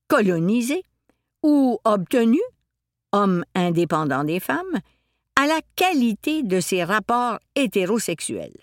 colonisée 0.08 0.82
ou 1.42 1.78
obtenue, 1.84 2.40
homme 3.12 3.44
indépendant 3.54 4.24
des 4.24 4.40
femmes, 4.40 4.80
à 5.36 5.46
la 5.46 5.60
qualité 5.76 6.42
de 6.42 6.60
ses 6.60 6.84
rapports 6.84 7.38
hétérosexuels. 7.54 8.58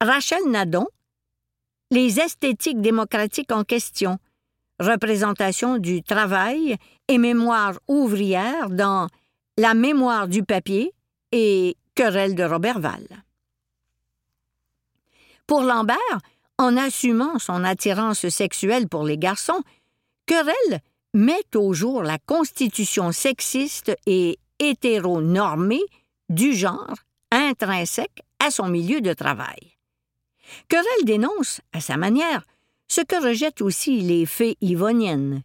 Rachel 0.00 0.44
Nadon, 0.48 0.86
Les 1.90 2.20
esthétiques 2.20 2.80
démocratiques 2.80 3.52
en 3.52 3.64
question, 3.64 4.18
représentation 4.78 5.78
du 5.78 6.02
travail 6.02 6.76
et 7.08 7.18
mémoire 7.18 7.78
ouvrière 7.88 8.68
dans 8.68 9.08
La 9.56 9.72
mémoire 9.72 10.28
du 10.28 10.42
papier 10.42 10.92
et 11.32 11.76
Querelle 11.96 12.34
de 12.34 12.44
Robertval. 12.44 13.06
Pour 15.46 15.62
Lambert, 15.62 15.96
en 16.58 16.76
assumant 16.76 17.38
son 17.38 17.64
attirance 17.64 18.28
sexuelle 18.28 18.86
pour 18.86 19.02
les 19.02 19.16
garçons, 19.16 19.62
Querelle 20.26 20.82
met 21.14 21.46
au 21.54 21.72
jour 21.72 22.02
la 22.02 22.18
constitution 22.18 23.12
sexiste 23.12 23.96
et 24.04 24.38
hétéronormée 24.58 25.84
du 26.28 26.52
genre 26.52 26.96
intrinsèque 27.30 28.22
à 28.44 28.50
son 28.50 28.68
milieu 28.68 29.00
de 29.00 29.14
travail. 29.14 29.78
Querelle 30.68 31.04
dénonce, 31.04 31.62
à 31.72 31.80
sa 31.80 31.96
manière, 31.96 32.42
ce 32.88 33.00
que 33.00 33.26
rejettent 33.26 33.62
aussi 33.62 34.02
les 34.02 34.26
fées 34.26 34.58
yvoniennes, 34.60 35.42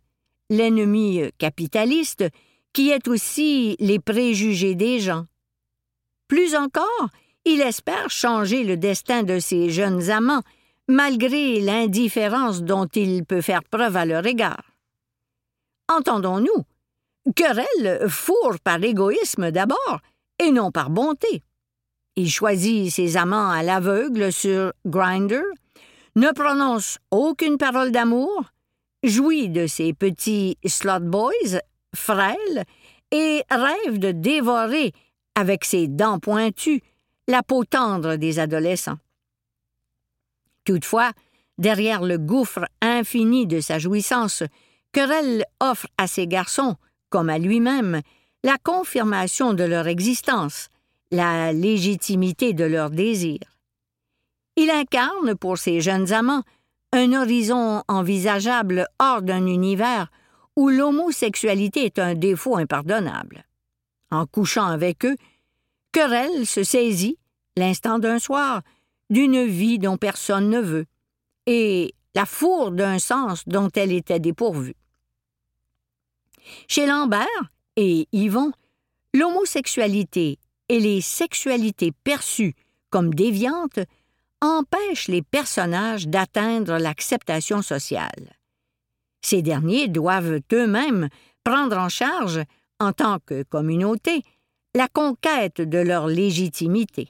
l'ennemi 0.49 1.21
capitaliste 1.37 2.25
qui 2.73 2.89
est 2.89 3.07
aussi 3.07 3.77
les 3.79 3.99
préjugés 3.99 4.75
des 4.75 4.99
gens. 4.99 5.27
Plus 6.31 6.55
encore, 6.55 7.09
il 7.43 7.59
espère 7.59 8.09
changer 8.09 8.63
le 8.63 8.77
destin 8.77 9.23
de 9.23 9.37
ses 9.37 9.69
jeunes 9.69 10.09
amants, 10.11 10.43
malgré 10.87 11.59
l'indifférence 11.59 12.63
dont 12.63 12.85
il 12.85 13.25
peut 13.25 13.41
faire 13.41 13.65
preuve 13.65 13.97
à 13.97 14.05
leur 14.05 14.25
égard. 14.25 14.63
Entendons-nous, 15.89 16.63
Querelle 17.35 18.07
fourre 18.07 18.61
par 18.63 18.81
égoïsme 18.81 19.51
d'abord, 19.51 19.99
et 20.39 20.51
non 20.51 20.71
par 20.71 20.89
bonté. 20.89 21.43
Il 22.15 22.31
choisit 22.31 22.89
ses 22.89 23.17
amants 23.17 23.51
à 23.51 23.61
l'aveugle 23.61 24.31
sur 24.31 24.71
Grinder, 24.85 25.43
ne 26.15 26.29
prononce 26.29 26.97
aucune 27.11 27.57
parole 27.57 27.91
d'amour, 27.91 28.45
jouit 29.03 29.49
de 29.49 29.67
ses 29.67 29.91
petits 29.91 30.57
slot 30.65 31.01
boys, 31.01 31.59
frêles, 31.93 32.63
et 33.11 33.43
rêve 33.51 33.99
de 33.99 34.13
dévorer, 34.13 34.93
avec 35.35 35.65
ses 35.65 35.87
dents 35.87 36.19
pointues, 36.19 36.81
la 37.27 37.43
peau 37.43 37.63
tendre 37.63 38.15
des 38.15 38.39
adolescents. 38.39 38.97
Toutefois, 40.65 41.11
derrière 41.57 42.01
le 42.01 42.17
gouffre 42.17 42.65
infini 42.81 43.47
de 43.47 43.59
sa 43.59 43.79
jouissance, 43.79 44.43
Querelle 44.91 45.45
offre 45.61 45.87
à 45.97 46.07
ses 46.07 46.27
garçons, 46.27 46.75
comme 47.09 47.29
à 47.29 47.37
lui-même, 47.37 48.01
la 48.43 48.57
confirmation 48.57 49.53
de 49.53 49.63
leur 49.63 49.87
existence, 49.87 50.69
la 51.11 51.53
légitimité 51.53 52.53
de 52.53 52.65
leurs 52.65 52.89
désirs. 52.89 53.57
Il 54.57 54.69
incarne 54.69 55.35
pour 55.35 55.57
ses 55.57 55.79
jeunes 55.79 56.11
amants 56.11 56.43
un 56.91 57.13
horizon 57.13 57.83
envisageable 57.87 58.87
hors 58.99 59.21
d'un 59.21 59.45
univers 59.45 60.11
où 60.57 60.69
l'homosexualité 60.69 61.85
est 61.85 61.99
un 61.99 62.15
défaut 62.15 62.57
impardonnable. 62.57 63.45
En 64.11 64.25
couchant 64.25 64.65
avec 64.65 65.05
eux, 65.05 65.15
Querelle 65.91 66.45
se 66.45 66.63
saisit, 66.63 67.17
l'instant 67.57 67.99
d'un 67.99 68.19
soir, 68.19 68.61
d'une 69.09 69.45
vie 69.45 69.79
dont 69.79 69.97
personne 69.97 70.49
ne 70.49 70.59
veut, 70.59 70.85
et 71.45 71.93
la 72.15 72.25
fourre 72.25 72.71
d'un 72.71 72.99
sens 72.99 73.43
dont 73.47 73.69
elle 73.75 73.91
était 73.91 74.19
dépourvue. 74.19 74.75
Chez 76.67 76.85
Lambert 76.85 77.25
et 77.75 78.07
Yvon, 78.11 78.51
l'homosexualité 79.13 80.39
et 80.69 80.79
les 80.79 81.01
sexualités 81.01 81.91
perçues 81.91 82.55
comme 82.89 83.13
déviantes 83.13 83.79
empêchent 84.41 85.07
les 85.07 85.21
personnages 85.21 86.07
d'atteindre 86.07 86.77
l'acceptation 86.77 87.61
sociale. 87.61 88.35
Ces 89.21 89.41
derniers 89.41 89.87
doivent 89.87 90.39
eux-mêmes 90.51 91.09
prendre 91.43 91.77
en 91.77 91.89
charge, 91.89 92.41
en 92.81 92.93
tant 92.93 93.19
que 93.19 93.43
communauté, 93.43 94.23
la 94.73 94.87
conquête 94.87 95.61
de 95.61 95.77
leur 95.77 96.07
légitimité. 96.07 97.09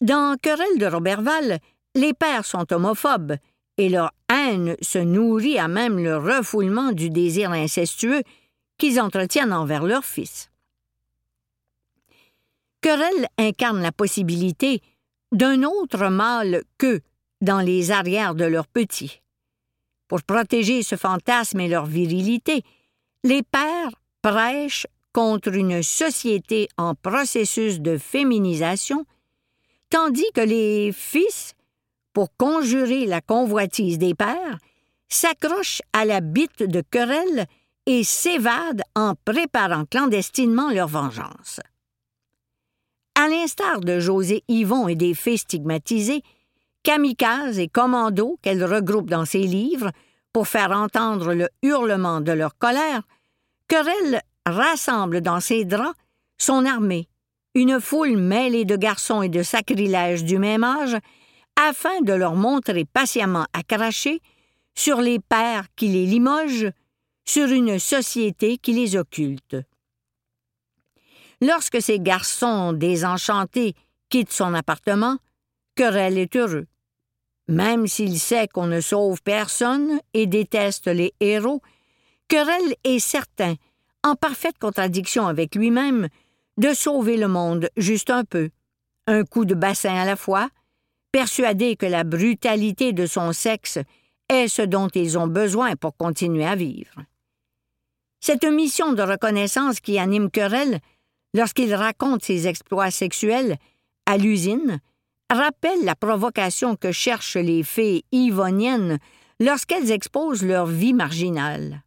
Dans 0.00 0.36
Querelle 0.42 0.78
de 0.78 0.86
Robertval, 0.86 1.60
les 1.94 2.14
pères 2.14 2.44
sont 2.44 2.70
homophobes 2.72 3.36
et 3.78 3.88
leur 3.88 4.12
haine 4.28 4.76
se 4.82 4.98
nourrit 4.98 5.58
à 5.58 5.68
même 5.68 6.02
le 6.02 6.16
refoulement 6.16 6.90
du 6.90 7.10
désir 7.10 7.52
incestueux 7.52 8.22
qu'ils 8.76 9.00
entretiennent 9.00 9.52
envers 9.52 9.84
leurs 9.84 10.04
fils. 10.04 10.50
Querelle 12.80 13.28
incarne 13.38 13.80
la 13.80 13.92
possibilité 13.92 14.82
d'un 15.30 15.62
autre 15.62 16.08
mâle 16.08 16.64
qu'eux 16.76 17.00
dans 17.40 17.60
les 17.60 17.92
arrières 17.92 18.34
de 18.34 18.44
leurs 18.44 18.66
petits. 18.66 19.20
Pour 20.08 20.22
protéger 20.22 20.82
ce 20.82 20.96
fantasme 20.96 21.60
et 21.60 21.68
leur 21.68 21.86
virilité, 21.86 22.62
les 23.22 23.42
pères 23.42 23.92
prêchent 24.24 24.86
contre 25.12 25.54
une 25.54 25.82
société 25.82 26.68
en 26.78 26.94
processus 26.94 27.80
de 27.80 27.98
féminisation, 27.98 29.04
tandis 29.90 30.24
que 30.34 30.40
les 30.40 30.92
fils, 30.92 31.52
pour 32.14 32.34
conjurer 32.38 33.04
la 33.04 33.20
convoitise 33.20 33.98
des 33.98 34.14
pères, 34.14 34.58
s'accrochent 35.08 35.82
à 35.92 36.06
la 36.06 36.22
bite 36.22 36.62
de 36.62 36.80
querelle 36.80 37.44
et 37.84 38.02
s'évadent 38.02 38.82
en 38.96 39.14
préparant 39.26 39.84
clandestinement 39.84 40.70
leur 40.70 40.88
vengeance. 40.88 41.60
À 43.16 43.28
l'instar 43.28 43.80
de 43.80 44.00
José 44.00 44.42
Yvon 44.48 44.88
et 44.88 44.96
des 44.96 45.12
fées 45.12 45.36
stigmatisés, 45.36 46.22
kamikazes 46.82 47.58
et 47.58 47.68
commandos 47.68 48.38
qu'elle 48.40 48.64
regroupe 48.64 49.10
dans 49.10 49.26
ses 49.26 49.42
livres 49.42 49.90
pour 50.32 50.48
faire 50.48 50.70
entendre 50.70 51.34
le 51.34 51.48
hurlement 51.62 52.22
de 52.22 52.32
leur 52.32 52.56
colère, 52.56 53.02
Querelle 53.74 54.22
rassemble 54.46 55.20
dans 55.20 55.40
ses 55.40 55.64
draps 55.64 55.98
son 56.38 56.64
armée, 56.64 57.08
une 57.56 57.80
foule 57.80 58.16
mêlée 58.16 58.64
de 58.64 58.76
garçons 58.76 59.20
et 59.20 59.28
de 59.28 59.42
sacrilèges 59.42 60.22
du 60.22 60.38
même 60.38 60.62
âge, 60.62 60.96
afin 61.56 62.00
de 62.02 62.12
leur 62.12 62.36
montrer 62.36 62.84
patiemment 62.84 63.46
à 63.52 63.64
cracher 63.64 64.20
sur 64.76 65.00
les 65.00 65.18
pères 65.18 65.66
qui 65.74 65.88
les 65.88 66.06
limogent, 66.06 66.70
sur 67.24 67.48
une 67.48 67.80
société 67.80 68.58
qui 68.58 68.74
les 68.74 68.94
occulte. 68.94 69.56
Lorsque 71.40 71.82
ces 71.82 71.98
garçons 71.98 72.74
désenchantés 72.74 73.74
quittent 74.08 74.32
son 74.32 74.54
appartement, 74.54 75.18
Querelle 75.74 76.18
est 76.18 76.36
heureux. 76.36 76.68
Même 77.48 77.88
s'il 77.88 78.20
sait 78.20 78.46
qu'on 78.46 78.68
ne 78.68 78.80
sauve 78.80 79.20
personne 79.22 79.98
et 80.12 80.28
déteste 80.28 80.86
les 80.86 81.12
héros, 81.18 81.60
Querelle 82.28 82.74
est 82.84 82.98
certain, 82.98 83.54
en 84.02 84.14
parfaite 84.14 84.58
contradiction 84.58 85.26
avec 85.26 85.54
lui-même, 85.54 86.08
de 86.56 86.72
sauver 86.72 87.16
le 87.16 87.28
monde 87.28 87.68
juste 87.76 88.10
un 88.10 88.24
peu, 88.24 88.50
un 89.06 89.24
coup 89.24 89.44
de 89.44 89.54
bassin 89.54 89.94
à 89.94 90.04
la 90.04 90.16
fois, 90.16 90.48
persuadé 91.12 91.76
que 91.76 91.86
la 91.86 92.04
brutalité 92.04 92.92
de 92.92 93.06
son 93.06 93.32
sexe 93.32 93.78
est 94.28 94.48
ce 94.48 94.62
dont 94.62 94.88
ils 94.88 95.18
ont 95.18 95.26
besoin 95.26 95.76
pour 95.76 95.96
continuer 95.96 96.46
à 96.46 96.56
vivre. 96.56 97.02
Cette 98.20 98.44
mission 98.44 98.92
de 98.94 99.02
reconnaissance 99.02 99.80
qui 99.80 99.98
anime 99.98 100.30
Querelle 100.30 100.80
lorsqu'il 101.34 101.74
raconte 101.74 102.24
ses 102.24 102.48
exploits 102.48 102.90
sexuels, 102.90 103.58
à 104.06 104.16
l'usine, 104.16 104.80
rappelle 105.30 105.84
la 105.84 105.94
provocation 105.94 106.76
que 106.76 106.92
cherchent 106.92 107.36
les 107.36 107.62
fées 107.62 108.04
yvoniennes 108.12 108.98
lorsqu'elles 109.40 109.90
exposent 109.90 110.42
leur 110.42 110.66
vie 110.66 110.94
marginale. 110.94 111.82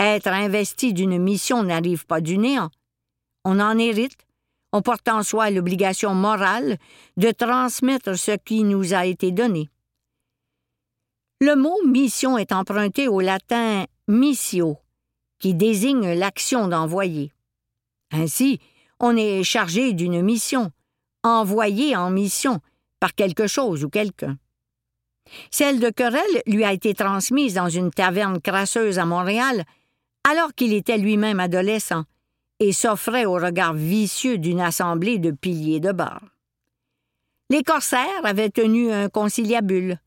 Être 0.00 0.28
investi 0.28 0.92
d'une 0.92 1.18
mission 1.18 1.62
n'arrive 1.62 2.06
pas 2.06 2.20
du 2.20 2.38
néant. 2.38 2.70
On 3.44 3.60
en 3.60 3.78
hérite, 3.78 4.26
on 4.72 4.82
porte 4.82 5.08
en 5.08 5.22
soi 5.22 5.50
l'obligation 5.50 6.14
morale 6.14 6.78
de 7.16 7.30
transmettre 7.30 8.18
ce 8.18 8.32
qui 8.32 8.64
nous 8.64 8.92
a 8.92 9.06
été 9.06 9.30
donné. 9.30 9.70
Le 11.40 11.54
mot 11.54 11.76
mission 11.86 12.38
est 12.38 12.52
emprunté 12.52 13.06
au 13.06 13.20
latin 13.20 13.84
missio, 14.08 14.78
qui 15.38 15.54
désigne 15.54 16.14
l'action 16.14 16.68
d'envoyer. 16.68 17.32
Ainsi, 18.12 18.60
on 18.98 19.16
est 19.16 19.42
chargé 19.42 19.92
d'une 19.92 20.22
mission, 20.22 20.72
envoyé 21.22 21.96
en 21.96 22.10
mission 22.10 22.60
par 23.00 23.14
quelque 23.14 23.46
chose 23.46 23.84
ou 23.84 23.90
quelqu'un. 23.90 24.38
Celle 25.50 25.80
de 25.80 25.90
Querelle 25.90 26.42
lui 26.46 26.64
a 26.64 26.72
été 26.72 26.94
transmise 26.94 27.54
dans 27.54 27.68
une 27.68 27.90
taverne 27.90 28.40
crasseuse 28.40 28.98
à 28.98 29.04
Montréal, 29.04 29.64
alors 30.24 30.54
qu'il 30.54 30.72
était 30.72 30.98
lui-même 30.98 31.40
adolescent 31.40 32.04
et 32.60 32.72
s'offrait 32.72 33.26
au 33.26 33.34
regard 33.34 33.74
vicieux 33.74 34.38
d'une 34.38 34.60
assemblée 34.60 35.18
de 35.18 35.30
piliers 35.30 35.80
de 35.80 35.92
bar. 35.92 36.22
Les 37.50 37.62
corsaires 37.62 38.24
avaient 38.24 38.50
tenu 38.50 38.90
un 38.90 39.08
conciliabule, 39.08 39.98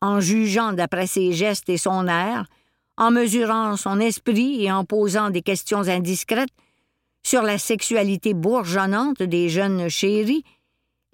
en 0.00 0.20
jugeant 0.20 0.72
d'après 0.74 1.06
ses 1.06 1.32
gestes 1.32 1.68
et 1.70 1.78
son 1.78 2.06
air, 2.06 2.46
en 2.96 3.10
mesurant 3.10 3.76
son 3.76 4.00
esprit 4.00 4.64
et 4.64 4.70
en 4.70 4.84
posant 4.84 5.30
des 5.30 5.42
questions 5.42 5.88
indiscrètes 5.88 6.52
sur 7.24 7.42
la 7.42 7.58
sexualité 7.58 8.34
bourgeonnante 8.34 9.22
des 9.22 9.48
jeunes 9.48 9.88
chéris, 9.88 10.44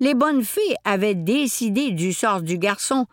les 0.00 0.14
bonnes 0.14 0.42
fées 0.42 0.74
avaient 0.84 1.14
décidé 1.14 1.92
du 1.92 2.12
sort 2.12 2.42
du 2.42 2.58
garçon 2.58 3.06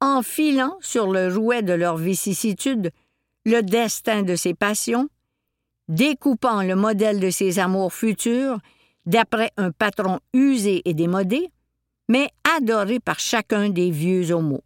en 0.00 0.22
filant 0.22 0.76
sur 0.80 1.10
le 1.10 1.34
rouet 1.34 1.62
de 1.62 1.72
leur 1.72 1.96
vicissitude 1.96 2.92
le 3.46 3.62
destin 3.62 4.22
de 4.22 4.34
ses 4.34 4.54
passions, 4.54 5.08
découpant 5.88 6.62
le 6.62 6.74
modèle 6.74 7.20
de 7.20 7.30
ses 7.30 7.60
amours 7.60 7.94
futurs 7.94 8.58
d'après 9.06 9.52
un 9.56 9.70
patron 9.70 10.18
usé 10.34 10.82
et 10.84 10.94
démodé, 10.94 11.52
mais 12.08 12.28
adoré 12.56 12.98
par 12.98 13.20
chacun 13.20 13.70
des 13.70 13.92
vieux 13.92 14.32
homos. 14.32 14.64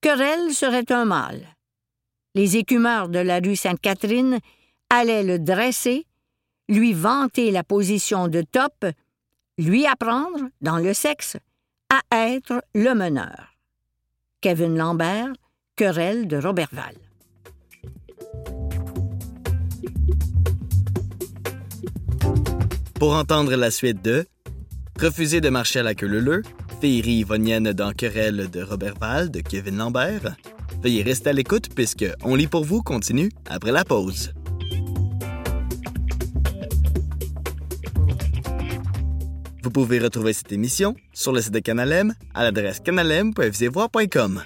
Querelle 0.00 0.52
serait 0.52 0.90
un 0.90 1.04
mâle. 1.04 1.46
Les 2.34 2.56
écumeurs 2.56 3.08
de 3.08 3.20
la 3.20 3.38
rue 3.38 3.56
Sainte-Catherine 3.56 4.40
allaient 4.90 5.24
le 5.24 5.38
dresser, 5.38 6.06
lui 6.68 6.92
vanter 6.92 7.52
la 7.52 7.62
position 7.62 8.26
de 8.26 8.42
top, 8.42 8.84
lui 9.58 9.86
apprendre, 9.86 10.40
dans 10.60 10.78
le 10.78 10.92
sexe, 10.92 11.36
à 11.88 12.26
être 12.28 12.64
le 12.74 12.94
meneur. 12.94 13.54
Kevin 14.40 14.76
Lambert, 14.76 15.32
Querelle 15.78 16.26
de 16.26 16.38
Robertval. 16.38 16.94
Pour 22.94 23.12
entendre 23.14 23.54
la 23.56 23.70
suite 23.70 24.02
de 24.02 24.24
Refuser 24.98 25.42
de 25.42 25.50
marcher 25.50 25.80
à 25.80 25.82
la 25.82 25.94
queue 25.94 26.06
leu 26.06 26.42
Féerie 26.80 27.16
Yvonienne 27.16 27.74
dans 27.74 27.92
Querelle 27.92 28.48
de 28.48 28.62
Robertval 28.62 29.30
de 29.30 29.40
Kevin 29.40 29.76
Lambert. 29.76 30.34
Veuillez 30.82 31.02
rester 31.02 31.28
à 31.28 31.32
l'écoute 31.34 31.68
puisque 31.74 32.06
On 32.22 32.36
lit 32.36 32.46
pour 32.46 32.64
vous 32.64 32.82
continue 32.82 33.30
après 33.44 33.70
la 33.70 33.84
pause. 33.84 34.32
Vous 39.62 39.70
pouvez 39.70 39.98
retrouver 39.98 40.32
cette 40.32 40.52
émission 40.52 40.96
sur 41.12 41.32
le 41.32 41.42
site 41.42 41.52
de 41.52 41.58
Canalem 41.58 42.14
à 42.32 42.44
l'adresse 42.44 42.80
canalem.fcvoir.com. 42.80 44.42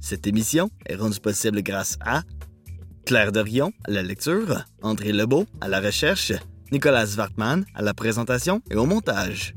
Cette 0.00 0.26
émission 0.26 0.70
est 0.86 0.96
rendue 0.96 1.20
possible 1.20 1.62
grâce 1.62 1.98
à 2.00 2.22
Claire 3.04 3.32
Dorion 3.32 3.72
à 3.84 3.90
la 3.90 4.02
lecture, 4.02 4.64
André 4.82 5.12
Lebeau 5.12 5.46
à 5.60 5.68
la 5.68 5.80
recherche, 5.80 6.32
Nicolas 6.72 7.16
Wartman 7.16 7.64
à 7.74 7.82
la 7.82 7.94
présentation 7.94 8.62
et 8.70 8.76
au 8.76 8.86
montage. 8.86 9.54